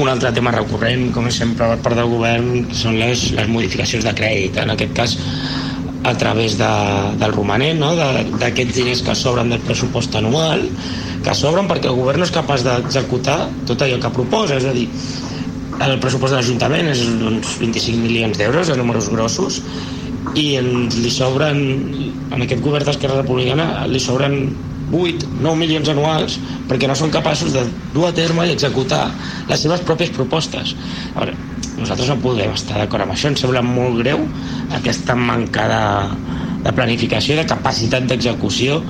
un 0.00 0.08
altre 0.08 0.30
tema 0.32 0.52
recurrent, 0.54 1.10
com 1.12 1.28
sempre 1.28 1.68
per 1.74 1.80
part 1.84 1.98
del 2.00 2.08
govern, 2.08 2.70
són 2.72 2.96
les, 3.00 3.26
les 3.36 3.50
modificacions 3.52 4.06
de 4.06 4.14
crèdit. 4.16 4.56
En 4.62 4.72
aquest 4.72 4.94
cas, 4.96 5.16
a 6.08 6.14
través 6.16 6.56
de, 6.56 6.70
del 7.20 7.34
romanent, 7.36 7.80
no? 7.82 7.92
d'aquests 7.98 8.72
de, 8.72 8.76
diners 8.78 9.02
que 9.04 9.16
sobren 9.18 9.52
del 9.52 9.60
pressupost 9.66 10.16
anual, 10.16 10.64
que 11.20 11.34
sobren 11.36 11.68
perquè 11.68 11.90
el 11.90 11.98
govern 12.00 12.22
no 12.22 12.28
és 12.28 12.32
capaç 12.32 12.64
d'executar 12.64 13.42
tot 13.68 13.84
allò 13.84 14.00
que 14.00 14.14
proposa, 14.16 14.56
és 14.56 14.64
a 14.64 14.72
dir, 14.76 14.88
el 15.80 15.98
pressupost 16.00 16.34
de 16.34 16.40
l'Ajuntament 16.40 16.90
és 16.92 17.04
uns 17.08 17.54
25 17.60 18.00
milions 18.00 18.40
d'euros 18.40 18.68
de 18.68 18.76
números 18.76 19.08
grossos 19.12 19.60
i 20.38 20.46
ens 20.60 20.96
li 21.00 21.10
sobren 21.12 21.60
en 22.30 22.42
aquest 22.44 22.62
govern 22.62 22.86
d'Esquerra 22.86 23.22
Republicana 23.22 23.86
li 23.90 24.00
sobren 24.02 24.36
8, 24.90 25.28
9 25.40 25.54
milions 25.58 25.88
anuals 25.92 26.36
perquè 26.68 26.88
no 26.90 26.96
són 26.98 27.12
capaços 27.14 27.54
de 27.54 27.62
dur 27.94 28.08
a 28.08 28.14
terme 28.14 28.46
i 28.46 28.54
executar 28.54 29.06
les 29.48 29.62
seves 29.62 29.82
pròpies 29.86 30.12
propostes. 30.14 30.74
A 31.14 31.22
veure, 31.22 31.36
nosaltres 31.78 32.10
no 32.10 32.18
podem 32.22 32.54
estar 32.54 32.78
d'acord 32.80 33.06
amb 33.06 33.14
això, 33.14 33.30
ens 33.30 33.42
sembla 33.44 33.62
molt 33.64 34.00
greu 34.02 34.24
aquesta 34.76 35.16
manca 35.18 35.66
de, 35.70 35.84
de 36.66 36.74
planificació, 36.76 37.38
de 37.38 37.46
capacitat 37.48 38.06
d'execució, 38.10 38.80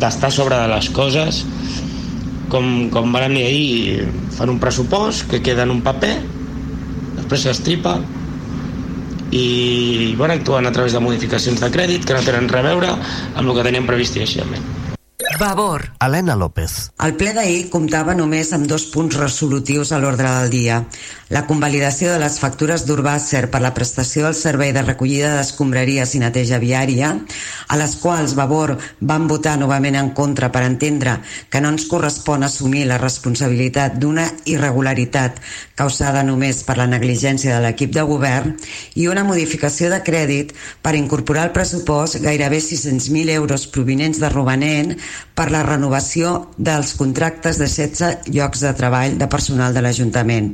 d'estar 0.00 0.32
sobre 0.34 0.58
de 0.58 0.70
les 0.72 0.90
coses, 0.96 1.44
com, 2.52 2.88
com 2.92 3.14
vam 3.14 3.36
dir 3.36 3.46
ahir, 3.46 4.08
fan 4.36 4.52
un 4.52 4.60
pressupost 4.62 5.28
que 5.30 5.42
queda 5.44 5.64
en 5.68 5.76
un 5.76 5.84
paper, 5.84 6.16
després 7.20 7.46
s'estripa, 7.46 7.98
i 9.34 10.14
bueno, 10.16 10.34
actuen 10.34 10.66
a 10.66 10.72
través 10.72 10.92
de 10.94 11.00
modificacions 11.02 11.60
de 11.60 11.70
crèdit 11.74 12.06
que 12.06 12.14
no 12.14 12.22
tenen 12.22 12.46
a 12.54 12.62
veure 12.62 12.92
amb 12.94 13.48
el 13.48 13.54
que 13.56 13.66
teníem 13.66 13.86
previst 13.88 14.16
inicialment. 14.20 14.62
Vavor. 15.38 15.90
Helena 16.00 16.36
López. 16.36 16.90
El 17.04 17.14
ple 17.18 17.32
d'ahir 17.36 17.68
comptava 17.72 18.14
només 18.16 18.52
amb 18.56 18.68
dos 18.70 18.86
punts 18.92 19.16
resolutius 19.18 19.92
a 19.92 19.98
l'ordre 20.02 20.28
del 20.28 20.50
dia. 20.52 20.78
La 21.34 21.46
convalidació 21.48 22.12
de 22.12 22.20
les 22.22 22.36
factures 22.38 22.84
d'Urbàcer 22.86 23.48
per 23.50 23.60
la 23.64 23.72
prestació 23.74 24.26
del 24.26 24.36
servei 24.38 24.74
de 24.76 24.84
recollida 24.84 25.32
d'escombraries 25.34 26.12
i 26.14 26.20
neteja 26.22 26.60
viària, 26.62 27.14
a 27.66 27.78
les 27.80 27.96
quals 28.02 28.36
Vavor 28.38 28.76
van 29.00 29.26
votar 29.30 29.56
novament 29.58 29.96
en 29.98 30.10
contra 30.14 30.50
per 30.52 30.62
entendre 30.66 31.16
que 31.50 31.62
no 31.64 31.72
ens 31.74 31.88
correspon 31.90 32.44
assumir 32.44 32.84
la 32.86 33.00
responsabilitat 33.00 33.98
d'una 33.98 34.28
irregularitat 34.44 35.40
causada 35.74 36.22
només 36.22 36.62
per 36.62 36.76
la 36.78 36.86
negligència 36.90 37.56
de 37.56 37.62
l'equip 37.64 37.94
de 37.96 38.04
govern 38.06 38.54
i 38.94 39.08
una 39.10 39.24
modificació 39.26 39.90
de 39.90 40.02
crèdit 40.06 40.52
per 40.84 40.94
incorporar 40.94 41.48
al 41.48 41.54
pressupost 41.56 42.20
gairebé 42.22 42.60
600.000 42.62 43.34
euros 43.34 43.66
provinents 43.66 44.20
de 44.22 44.30
Romanent 44.30 44.94
per 45.34 45.50
la 45.50 45.64
renovació 45.66 46.34
dels 46.56 46.94
contractes 46.98 47.58
de 47.58 47.66
16 47.70 48.30
llocs 48.34 48.62
de 48.62 48.74
treball 48.78 49.18
de 49.18 49.28
personal 49.30 49.74
de 49.74 49.82
l'Ajuntament. 49.82 50.52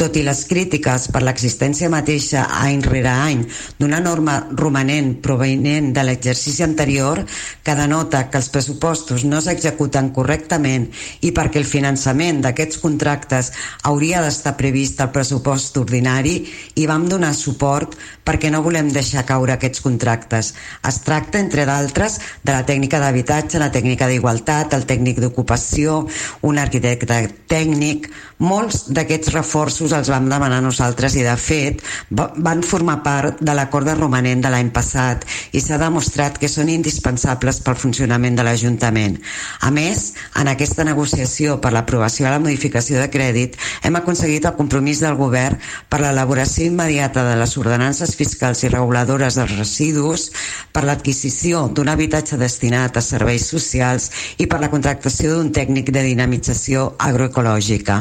Tot 0.00 0.16
i 0.18 0.22
les 0.26 0.40
crítiques 0.50 1.04
per 1.14 1.22
l'existència 1.22 1.90
mateixa 1.92 2.46
any 2.58 2.80
rere 2.82 3.12
any 3.12 3.42
d'una 3.78 4.00
norma 4.02 4.38
romanent 4.58 5.12
provenent 5.22 5.92
de 5.94 6.02
l'exercici 6.06 6.64
anterior 6.66 7.22
que 7.62 7.76
denota 7.78 8.24
que 8.30 8.40
els 8.40 8.50
pressupostos 8.54 9.24
no 9.28 9.40
s'executen 9.40 10.10
correctament 10.16 10.88
i 11.22 11.30
perquè 11.36 11.60
el 11.62 11.68
finançament 11.68 12.40
d'aquests 12.42 12.80
contractes 12.82 13.52
hauria 13.90 14.24
d'estar 14.24 14.56
previst 14.58 15.00
al 15.00 15.12
pressupost 15.14 15.78
ordinari 15.78 16.34
i 16.74 16.88
vam 16.90 17.06
donar 17.08 17.34
suport 17.38 17.94
perquè 18.24 18.50
no 18.50 18.62
volem 18.62 18.90
deixar 18.92 19.26
caure 19.26 19.54
aquests 19.54 19.82
contractes. 19.84 20.52
Es 20.88 21.00
tracta, 21.06 21.38
entre 21.38 21.66
d'altres, 21.68 22.18
de 22.42 22.54
la 22.54 22.64
tècnica 22.66 23.00
d'habitatge, 23.02 23.58
la 23.58 23.72
tècnica 23.74 24.08
d'igualtat, 24.10 24.74
el 24.74 24.86
tècnic 24.86 25.20
d'ocupació, 25.22 26.02
un 26.42 26.58
arquitecte 26.58 27.22
tècnic... 27.50 28.10
Molts 28.42 28.88
d'aquests 28.90 29.30
reforços 29.36 29.91
us 29.92 29.98
els 29.98 30.08
vam 30.08 30.28
demanar 30.30 30.62
nosaltres 30.64 31.14
i 31.20 31.24
de 31.26 31.34
fet 31.36 31.82
van 32.12 32.62
formar 32.64 33.02
part 33.04 33.40
de 33.44 33.54
l'acord 33.56 33.86
de 33.86 33.94
romanent 33.98 34.40
de 34.44 34.50
l'any 34.52 34.70
passat 34.72 35.26
i 35.52 35.60
s'ha 35.60 35.78
demostrat 35.80 36.38
que 36.40 36.48
són 36.48 36.70
indispensables 36.72 37.60
pel 37.64 37.76
funcionament 37.76 38.38
de 38.38 38.46
l'Ajuntament. 38.46 39.18
A 39.60 39.70
més, 39.70 40.12
en 40.40 40.48
aquesta 40.48 40.86
negociació 40.88 41.58
per 41.60 41.74
l'aprovació 41.74 42.26
de 42.26 42.32
la 42.32 42.40
modificació 42.40 43.00
de 43.02 43.10
crèdit 43.12 43.58
hem 43.84 43.98
aconseguit 44.00 44.46
el 44.48 44.56
compromís 44.56 45.02
del 45.04 45.18
govern 45.20 45.60
per 45.92 46.00
l'elaboració 46.00 46.70
immediata 46.70 47.26
de 47.28 47.36
les 47.40 47.56
ordenances 47.60 48.16
fiscals 48.16 48.64
i 48.64 48.72
reguladores 48.72 49.36
dels 49.36 49.56
residus, 49.58 50.30
per 50.72 50.86
l'adquisició 50.88 51.66
d'un 51.68 51.92
habitatge 51.92 52.40
destinat 52.40 52.96
a 52.96 53.04
serveis 53.04 53.50
socials 53.52 54.08
i 54.40 54.48
per 54.48 54.62
la 54.62 54.72
contractació 54.72 55.36
d'un 55.36 55.52
tècnic 55.52 55.92
de 55.92 56.06
dinamització 56.08 56.92
agroecològica. 56.98 58.00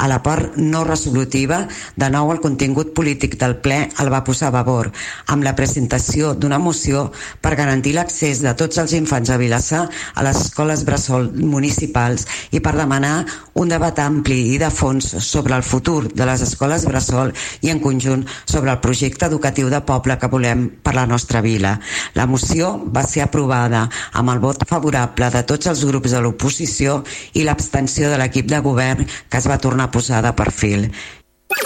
A 0.00 0.08
la 0.08 0.22
part 0.24 0.56
no 0.56 0.86
resolutiva, 1.16 1.68
de 1.96 2.08
nou 2.10 2.30
el 2.32 2.40
contingut 2.44 2.92
polític 2.94 3.36
del 3.40 3.56
ple 3.64 3.88
el 4.00 4.10
va 4.12 4.22
posar 4.24 4.50
a 4.50 4.54
favor, 4.58 4.90
amb 5.32 5.44
la 5.44 5.54
presentació 5.56 6.34
d'una 6.34 6.58
moció 6.58 7.10
per 7.40 7.56
garantir 7.56 7.94
l'accés 7.96 8.42
de 8.44 8.52
tots 8.54 8.76
els 8.78 8.92
infants 8.92 9.30
a 9.30 9.38
Vilassar 9.40 9.86
a 10.14 10.24
les 10.26 10.36
escoles 10.36 10.84
bressol 10.84 11.30
municipals 11.32 12.26
i 12.52 12.60
per 12.60 12.74
demanar 12.76 13.24
un 13.54 13.68
debat 13.72 13.98
ampli 13.98 14.54
i 14.54 14.58
de 14.60 14.70
fons 14.70 15.08
sobre 15.24 15.56
el 15.56 15.64
futur 15.64 16.12
de 16.12 16.26
les 16.28 16.42
escoles 16.44 16.84
bressol 16.84 17.32
i 17.62 17.72
en 17.72 17.80
conjunt 17.80 18.26
sobre 18.44 18.70
el 18.70 18.80
projecte 18.84 19.26
educatiu 19.26 19.70
de 19.72 19.80
poble 19.80 20.18
que 20.20 20.28
volem 20.28 20.68
per 20.82 20.94
la 20.94 21.06
nostra 21.06 21.40
vila. 21.40 21.78
La 22.14 22.26
moció 22.26 22.74
va 22.92 23.06
ser 23.06 23.24
aprovada 23.24 23.86
amb 24.12 24.34
el 24.34 24.42
vot 24.42 24.66
favorable 24.68 25.30
de 25.32 25.42
tots 25.48 25.72
els 25.72 25.84
grups 25.88 26.12
de 26.12 26.20
l'oposició 26.20 27.00
i 27.34 27.46
l'abstenció 27.46 28.10
de 28.12 28.20
l'equip 28.20 28.50
de 28.50 28.60
govern 28.60 29.06
que 29.06 29.40
es 29.40 29.48
va 29.48 29.60
tornar 29.62 29.88
a 29.88 29.94
posar 29.94 30.22
de 30.22 30.32
perfil. 30.36 30.90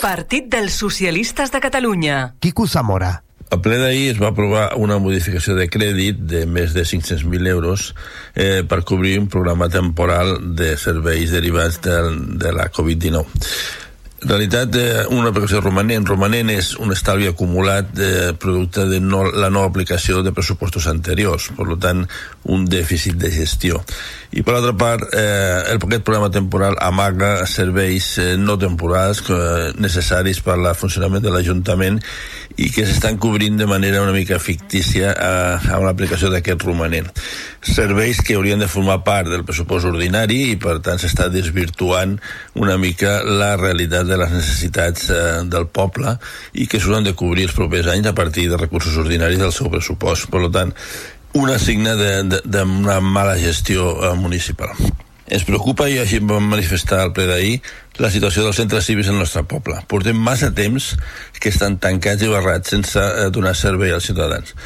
Partit 0.01 0.47
dels 0.53 0.77
Socialistes 0.77 1.53
de 1.53 1.61
Catalunya. 1.61 2.35
Quico 2.41 2.67
Zamora. 2.67 3.23
A 3.51 3.59
ple 3.59 3.81
d'ahir 3.81 4.13
es 4.13 4.21
va 4.23 4.29
aprovar 4.31 4.77
una 4.79 5.01
modificació 5.03 5.57
de 5.59 5.67
crèdit 5.67 6.21
de 6.31 6.45
més 6.47 6.71
de 6.77 6.85
500.000 6.87 7.51
euros 7.51 7.91
eh, 8.35 8.63
per 8.63 8.85
cobrir 8.87 9.17
un 9.19 9.27
programa 9.27 9.69
temporal 9.69 10.37
de 10.55 10.77
serveis 10.79 11.35
derivats 11.35 11.81
de, 11.83 11.97
de 12.39 12.53
la 12.55 12.71
Covid-19. 12.71 13.27
En 14.21 14.29
realitat, 14.29 14.77
eh, 14.77 15.07
una 15.17 15.31
aplicació 15.33 15.63
romanent. 15.65 16.05
Romanent 16.07 16.51
és 16.53 16.75
un 16.79 16.93
estalvi 16.93 17.27
acumulat 17.31 17.89
de 17.97 18.35
producte 18.37 18.85
de 18.87 19.01
no, 19.01 19.25
la 19.33 19.49
no 19.49 19.65
aplicació 19.65 20.21
de 20.23 20.35
pressupostos 20.37 20.87
anteriors, 20.93 21.49
per 21.57 21.79
tant, 21.81 22.05
un 22.45 22.67
dèficit 22.69 23.17
de 23.17 23.33
gestió. 23.33 23.81
I 24.31 24.45
per 24.47 24.55
altra 24.55 24.73
part, 24.79 25.09
eh, 25.11 25.73
el, 25.73 25.81
aquest 25.83 26.05
programa 26.07 26.29
temporal 26.31 26.77
amaga 26.79 27.47
serveis 27.51 28.13
eh, 28.23 28.37
no 28.39 28.55
temporals 28.63 29.25
eh, 29.27 29.73
necessaris 29.83 30.39
per 30.47 30.55
al 30.55 30.69
funcionament 30.79 31.25
de 31.25 31.33
l'Ajuntament 31.35 31.99
i 32.55 32.69
que 32.71 32.85
s'estan 32.87 33.19
cobrint 33.19 33.59
de 33.59 33.67
manera 33.67 34.05
una 34.05 34.15
mica 34.15 34.39
fictícia 34.39 35.11
eh, 35.11 35.75
amb 35.75 35.83
l'aplicació 35.89 36.31
d'aquest 36.31 36.63
romanent. 36.63 37.11
Serveis 37.75 38.23
que 38.23 38.39
haurien 38.39 38.63
de 38.63 38.71
formar 38.71 39.01
part 39.03 39.33
del 39.33 39.43
pressupost 39.49 39.91
ordinari 39.91 40.53
i 40.53 40.57
per 40.63 40.79
tant 40.79 41.03
s'està 41.03 41.27
desvirtuant 41.27 42.15
una 42.55 42.79
mica 42.79 43.25
la 43.27 43.57
realitat 43.59 44.07
de 44.07 44.19
les 44.21 44.35
necessitats 44.39 45.11
eh, 45.11 45.23
del 45.51 45.67
poble 45.67 46.21
i 46.55 46.71
que 46.71 46.79
s'hauran 46.79 47.09
de 47.09 47.19
cobrir 47.19 47.51
els 47.51 47.59
propers 47.59 47.91
anys 47.91 48.13
a 48.13 48.15
partir 48.15 48.47
de 48.47 48.63
recursos 48.63 48.95
ordinaris 48.95 49.43
del 49.43 49.57
seu 49.57 49.75
pressupost. 49.75 50.31
Per 50.31 50.47
tant, 50.55 50.71
una 51.33 51.59
signa 51.59 51.95
d'una 51.95 53.01
mala 53.01 53.37
gestió 53.39 53.93
eh, 54.03 54.15
municipal. 54.17 54.75
Ens 55.31 55.45
preocupa, 55.47 55.87
i 55.87 56.01
així 56.03 56.19
vam 56.27 56.49
manifestar 56.51 57.05
el 57.07 57.13
ple 57.15 57.29
d'ahir, 57.29 57.61
la 58.03 58.11
situació 58.11 58.43
dels 58.43 58.59
centres 58.59 58.89
cívics 58.89 59.13
al 59.13 59.21
nostre 59.21 59.45
poble. 59.47 59.77
Portem 59.87 60.19
massa 60.19 60.51
temps 60.51 60.97
que 61.39 61.53
estan 61.55 61.79
tancats 61.79 62.25
i 62.27 62.31
barrats 62.33 62.75
sense 62.75 62.99
eh, 62.99 63.29
donar 63.31 63.55
servei 63.55 63.95
als 63.95 64.09
ciutadans. 64.11 64.57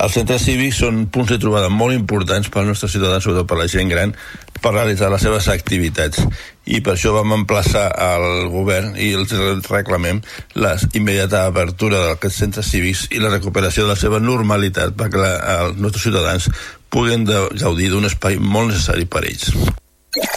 Els 0.00 0.14
centres 0.14 0.44
cívics 0.44 0.82
són 0.84 1.06
punts 1.12 1.32
de 1.32 1.38
trobada 1.40 1.72
molt 1.72 1.96
importants 1.96 2.48
per 2.52 2.62
als 2.62 2.74
nostres 2.74 2.92
ciutadans, 2.94 3.24
sobretot 3.24 3.48
per 3.48 3.58
la 3.58 3.68
gent 3.68 3.88
gran, 3.90 4.12
per 4.62 4.74
realitzar 4.74 5.10
les 5.12 5.22
seves 5.24 5.48
activitats. 5.52 6.22
I 6.70 6.80
per 6.84 6.94
això 6.94 7.14
vam 7.16 7.34
emplaçar 7.34 7.88
al 7.90 8.48
govern 8.52 8.94
i 9.00 9.10
els 9.18 9.32
reclamem 9.70 10.20
la 10.54 10.76
immediata 10.94 11.46
apertura 11.48 12.04
d'aquests 12.06 12.42
centres 12.44 12.70
cívics 12.70 13.08
i 13.10 13.22
la 13.22 13.32
recuperació 13.32 13.86
de 13.86 13.94
la 13.94 13.98
seva 13.98 14.20
normalitat 14.22 14.94
perquè 14.98 15.18
la, 15.18 15.32
els 15.64 15.80
nostres 15.82 16.06
ciutadans 16.06 16.50
puguin 16.90 17.26
gaudir 17.26 17.90
d'un 17.90 18.06
espai 18.10 18.38
molt 18.38 18.72
necessari 18.72 19.06
per 19.06 19.24
ells. 19.26 19.50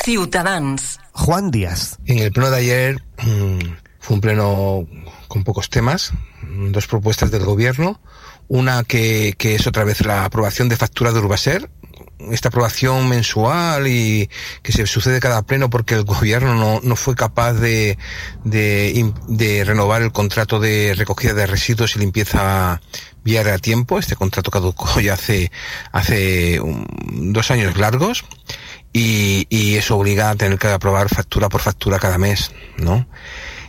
Ciutadans. 0.03 0.99
Juan 1.13 1.51
Díaz. 1.51 1.97
En 2.05 2.19
el 2.19 2.31
pleno 2.31 2.49
de 2.49 2.57
ayer 2.57 3.01
mmm, 3.23 3.77
fue 3.99 4.15
un 4.15 4.21
pleno 4.21 4.87
con 5.27 5.43
pocos 5.43 5.69
temas, 5.69 6.11
dos 6.71 6.87
propuestas 6.87 7.31
del 7.31 7.43
gobierno, 7.43 7.99
una 8.47 8.83
que, 8.83 9.33
que 9.37 9.55
es 9.55 9.65
otra 9.65 9.83
vez 9.83 10.05
la 10.05 10.25
aprobación 10.25 10.69
de 10.69 10.77
factura 10.77 11.11
de 11.11 11.19
Urbaser, 11.19 11.69
esta 12.31 12.49
aprobación 12.49 13.07
mensual 13.09 13.87
y 13.87 14.29
que 14.61 14.71
se 14.71 14.85
sucede 14.85 15.19
cada 15.19 15.41
pleno 15.41 15.69
porque 15.69 15.95
el 15.95 16.03
gobierno 16.03 16.55
no, 16.55 16.79
no 16.83 16.95
fue 16.95 17.15
capaz 17.15 17.53
de, 17.53 17.97
de, 18.43 19.11
de, 19.27 19.63
renovar 19.63 20.01
el 20.01 20.11
contrato 20.11 20.59
de 20.59 20.93
recogida 20.95 21.33
de 21.33 21.47
residuos 21.47 21.95
y 21.95 21.99
limpieza 21.99 22.81
viaria 23.23 23.55
a 23.55 23.59
tiempo. 23.59 23.99
Este 23.99 24.15
contrato 24.15 24.51
caducó 24.51 24.99
ya 25.01 25.13
hace, 25.13 25.51
hace 25.91 26.59
un, 26.59 27.33
dos 27.33 27.51
años 27.51 27.77
largos 27.77 28.25
y, 28.91 29.47
y 29.49 29.75
eso 29.75 29.97
obliga 29.97 30.29
a 30.29 30.35
tener 30.35 30.57
que 30.59 30.67
aprobar 30.67 31.09
factura 31.09 31.49
por 31.49 31.61
factura 31.61 31.99
cada 31.99 32.17
mes, 32.17 32.51
¿no? 32.77 33.07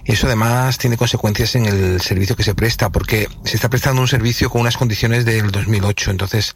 Eso 0.05 0.27
además 0.27 0.77
tiene 0.79 0.97
consecuencias 0.97 1.55
en 1.55 1.65
el 1.65 2.01
servicio 2.01 2.37
que 2.37 2.43
se 2.43 2.55
presta, 2.55 2.91
porque 2.91 3.29
se 3.45 3.57
está 3.57 3.71
prestando 3.71 4.03
un 4.03 4.09
servicio 4.09 4.51
con 4.51 4.61
unas 4.61 4.77
condiciones 4.77 5.25
del 5.25 5.51
2008. 5.51 6.11
Entonces, 6.11 6.55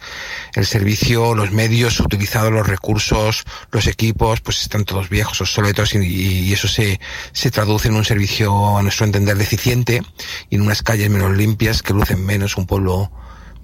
el 0.55 0.67
servicio, 0.67 1.35
los 1.35 1.51
medios 1.51 1.99
utilizados, 2.01 2.53
los 2.53 2.67
recursos, 2.67 3.45
los 3.71 3.87
equipos, 3.87 4.41
pues 4.41 4.63
están 4.63 4.85
todos 4.85 5.09
viejos, 5.09 5.41
obsoletos, 5.41 5.95
y, 5.95 5.99
y 5.99 6.53
eso 6.53 6.69
se, 6.69 7.01
se 7.33 7.51
traduce 7.51 7.89
en 7.89 7.95
un 7.95 8.05
servicio, 8.05 8.77
a 8.77 8.83
nuestro 8.83 9.07
entender, 9.07 9.37
deficiente 9.37 10.03
y 10.51 10.57
en 10.57 10.63
unas 10.63 10.83
calles 10.83 11.09
menos 11.09 11.37
limpias 11.37 11.83
que 11.83 11.95
lucen 11.95 12.25
menos, 12.25 12.57
un 12.57 12.67
pueblo 12.67 13.11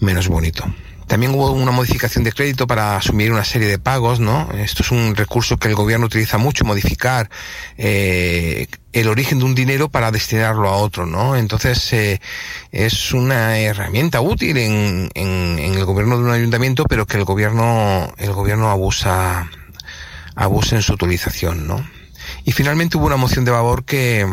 menos 0.01 0.29
bonito. 0.29 0.65
También 1.07 1.35
hubo 1.35 1.51
una 1.53 1.71
modificación 1.71 2.25
de 2.25 2.33
crédito 2.33 2.67
para 2.67 2.97
asumir 2.97 3.31
una 3.33 3.45
serie 3.45 3.69
de 3.69 3.79
pagos, 3.79 4.21
¿no? 4.21 4.49
Esto 4.53 4.83
es 4.83 4.91
un 4.91 5.15
recurso 5.15 5.57
que 5.57 5.69
el 5.69 5.75
gobierno 5.75 6.07
utiliza 6.07 6.39
mucho, 6.39 6.65
modificar 6.65 7.29
eh, 7.77 8.67
el 8.93 9.09
origen 9.09 9.39
de 9.39 9.45
un 9.45 9.55
dinero 9.55 9.89
para 9.89 10.11
destinarlo 10.11 10.69
a 10.69 10.77
otro, 10.77 11.07
¿no? 11.07 11.37
Entonces 11.37 11.93
eh, 11.93 12.21
es 12.73 13.13
una 13.13 13.59
herramienta 13.59 14.21
útil 14.21 14.57
en, 14.57 15.11
en, 15.15 15.59
en, 15.59 15.75
el 15.75 15.85
gobierno 15.85 16.17
de 16.17 16.25
un 16.25 16.31
ayuntamiento, 16.31 16.85
pero 16.85 17.07
que 17.07 17.19
el 17.19 17.25
gobierno 17.25 18.13
el 18.19 18.33
gobierno 18.33 18.71
abusa 18.71 19.51
abusa 20.37 20.77
en 20.77 20.83
su 20.83 20.95
utilización, 20.95 21.67
¿no? 21.67 21.87
Y 22.45 22.53
finalmente 22.53 22.97
hubo 22.97 23.07
una 23.07 23.17
moción 23.17 23.45
de 23.45 23.53
favor 23.53 23.85
que 23.85 24.27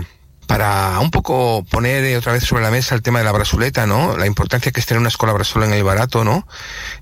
para 0.47 0.99
un 0.99 1.11
poco 1.11 1.63
poner 1.69 2.17
otra 2.17 2.33
vez 2.33 2.43
sobre 2.43 2.63
la 2.63 2.71
mesa 2.71 2.95
el 2.95 3.01
tema 3.01 3.19
de 3.19 3.25
la 3.25 3.31
brazuleta, 3.31 3.85
¿no? 3.85 4.17
La 4.17 4.27
importancia 4.27 4.71
que 4.71 4.79
es 4.79 4.85
tener 4.85 4.99
una 4.99 5.09
escuela 5.09 5.33
brazola 5.33 5.65
en 5.65 5.73
el 5.73 5.83
barato, 5.83 6.23
¿no? 6.23 6.47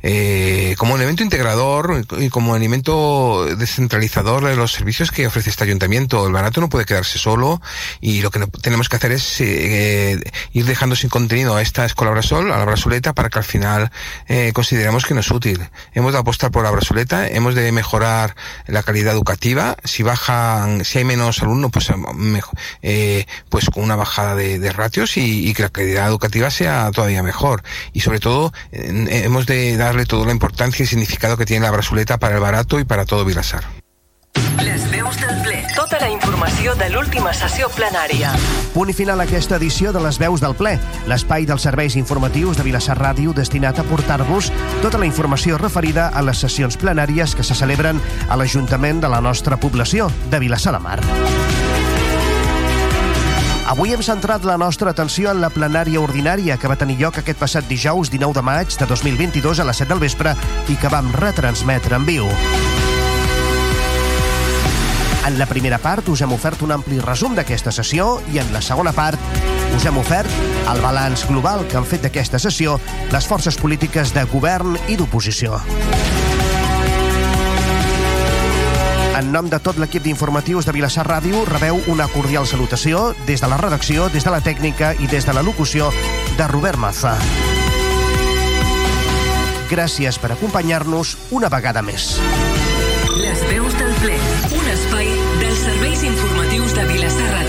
Eh, 0.04 0.75
como 0.78 0.95
elemento 0.95 1.23
integrador 1.23 2.06
y 2.19 2.30
como 2.30 2.56
elemento 2.56 3.45
descentralizador 3.56 4.45
de 4.45 4.56
los 4.56 4.71
servicios 4.71 5.12
que 5.12 5.28
ofrece 5.28 5.49
este 5.49 5.63
ayuntamiento. 5.63 6.25
El 6.28 6.34
barato 6.34 6.62
no 6.62 6.69
puede 6.69 6.86
quedarse 6.86 7.17
solo 7.17 7.62
y 8.02 8.21
lo 8.21 8.32
que 8.32 8.45
tenemos 8.62 8.89
que 8.89 8.95
hacer 8.97 9.12
es 9.12 9.41
eh, 9.41 10.19
ir 10.54 10.65
dejando 10.65 10.95
sin 10.95 11.10
contenido 11.10 11.56
a 11.56 11.62
esta 11.62 11.86
escuela 11.86 12.12
brasol, 12.12 12.52
a 12.52 12.58
la 12.58 12.65
brazuleta, 12.65 13.13
para 13.13 13.30
que 13.30 13.39
al 13.39 13.45
final 13.45 13.91
eh, 14.28 14.52
consideremos 14.54 15.06
que 15.06 15.13
no 15.13 15.21
es 15.21 15.32
útil. 15.32 15.60
Hemos 15.93 16.13
de 16.13 16.19
apostar 16.19 16.52
por 16.52 16.63
la 16.63 16.71
brazuleta, 16.71 17.28
hemos 17.28 17.56
de 17.56 17.71
mejorar 17.71 18.36
la 18.67 18.84
calidad 18.84 19.13
educativa. 19.13 19.75
Si 19.84 20.04
bajan, 20.04 20.86
si 20.86 20.99
hay 20.99 21.04
menos 21.04 21.41
alumnos, 21.41 21.71
pues 21.71 21.89
mejor, 22.13 22.54
eh, 22.82 23.25
pues 23.49 23.69
con 23.69 23.84
una 23.84 23.95
bajada 23.95 24.36
de, 24.36 24.60
de 24.60 24.71
ratios 24.71 25.17
y, 25.17 25.47
y, 25.47 25.54
que 25.54 25.63
la 25.63 25.69
calidad 25.69 26.08
educativa 26.08 26.49
sea 26.49 26.91
todavía 26.91 27.23
mejor. 27.23 27.63
Y 27.93 28.02
sobre 28.02 28.19
todo, 28.19 28.52
eh, 28.71 29.21
hemos 29.23 29.45
de 29.45 29.78
darle 29.78 30.06
toda 30.06 30.25
la 30.25 30.32
importancia 30.32 30.84
y 30.84 30.88
significado 30.88 31.38
que 31.38 31.45
tiene 31.45 31.65
la 31.65 31.71
braçoleta 31.71 32.17
para 32.17 32.36
el 32.36 32.41
barato 32.41 32.80
y 32.80 32.84
para 32.84 33.06
todo 33.06 33.25
Vilassar. 33.25 33.63
Les 34.62 34.91
veus 34.91 35.15
del 35.19 35.41
ple. 35.41 35.65
Tota 35.75 35.99
la 35.99 36.10
informació 36.10 36.75
de 36.75 36.89
l'última 36.91 37.32
sessió 37.34 37.69
plenària. 37.73 38.32
Punt 38.73 38.91
i 38.91 38.95
final 38.95 39.21
a 39.23 39.25
aquesta 39.28 39.58
edició 39.58 39.93
de 39.95 40.02
les 40.04 40.19
veus 40.21 40.43
del 40.43 40.56
ple, 40.60 40.75
l'espai 41.10 41.47
dels 41.49 41.65
serveis 41.65 41.95
informatius 41.99 42.60
de 42.60 42.67
Vilassar 42.67 42.97
Ràdio 42.99 43.34
destinat 43.36 43.80
a 43.80 43.88
portar-vos 43.88 44.52
tota 44.84 45.02
la 45.02 45.08
informació 45.10 45.58
referida 45.58 46.10
a 46.13 46.23
les 46.25 46.43
sessions 46.45 46.78
plenàries 46.78 47.36
que 47.36 47.47
se 47.47 47.58
celebren 47.58 48.04
a 48.28 48.38
l'Ajuntament 48.39 49.02
de 49.02 49.12
la 49.12 49.23
nostra 49.23 49.58
població, 49.58 50.12
de 50.30 50.43
Vilassar 50.43 50.75
de 50.75 50.84
Mar. 50.84 50.99
Avui 53.69 53.91
hem 53.93 54.01
centrat 54.01 54.41
la 54.49 54.55
nostra 54.58 54.89
atenció 54.95 55.29
en 55.29 55.43
la 55.43 55.51
plenària 55.53 56.01
ordinària 56.01 56.55
que 56.58 56.69
va 56.71 56.77
tenir 56.82 56.95
lloc 56.97 57.19
aquest 57.19 57.38
passat 57.38 57.67
dijous 57.69 58.10
19 58.10 58.34
de 58.34 58.41
maig 58.41 58.73
de 58.73 58.88
2022 58.89 59.60
a 59.62 59.65
les 59.67 59.77
7 59.84 59.91
del 59.91 60.01
vespre 60.01 60.34
i 60.73 60.77
que 60.82 60.89
vam 60.89 61.12
retransmetre 61.13 61.99
en 61.99 62.08
viu. 62.08 62.25
En 65.29 65.38
la 65.38 65.45
primera 65.45 65.77
part 65.77 66.10
us 66.10 66.23
hem 66.25 66.34
ofert 66.34 66.63
un 66.65 66.73
ampli 66.73 66.97
resum 67.03 67.38
d'aquesta 67.38 67.69
sessió 67.69 68.15
i 68.34 68.41
en 68.41 68.49
la 68.55 68.63
segona 68.65 68.89
part 68.89 69.21
us 69.77 69.86
hem 69.86 70.01
ofert 70.01 70.34
el 70.73 70.82
balanç 70.82 71.27
global 71.29 71.67
que 71.69 71.77
han 71.77 71.86
fet 71.86 72.08
d'aquesta 72.08 72.41
sessió 72.41 72.79
les 73.13 73.29
forces 73.29 73.62
polítiques 73.62 74.15
de 74.17 74.25
govern 74.34 74.79
i 74.88 74.97
d'oposició. 74.97 75.62
En 79.19 79.34
nom 79.34 79.49
de 79.51 79.58
tot 79.60 79.75
l'equip 79.75 80.05
d'informatius 80.05 80.63
de 80.63 80.71
Vilassar 80.71 81.03
Ràdio, 81.03 81.41
rebeu 81.49 81.82
una 81.91 82.05
cordial 82.08 82.45
salutació 82.47 83.10
des 83.27 83.41
de 83.43 83.49
la 83.51 83.58
redacció, 83.60 84.05
des 84.13 84.23
de 84.23 84.32
la 84.32 84.39
tècnica 84.39 84.93
i 84.95 85.10
des 85.12 85.27
de 85.27 85.36
la 85.36 85.43
locució 85.43 85.89
de 86.38 86.47
Robert 86.47 86.79
Maza. 86.79 87.17
Gràcies 89.67 90.21
per 90.23 90.32
acompanyar-nos 90.38 91.17
una 91.36 91.51
vegada 91.51 91.84
més. 91.84 92.13
Les 93.19 93.43
veus 93.51 93.75
del 93.82 93.91
ple, 93.99 94.15
un 94.55 94.73
espai 94.77 95.12
dels 95.43 95.65
serveis 95.67 96.08
informatius 96.13 96.79
de 96.79 96.88
Vilassar 96.93 97.32
Ràdio. 97.36 97.48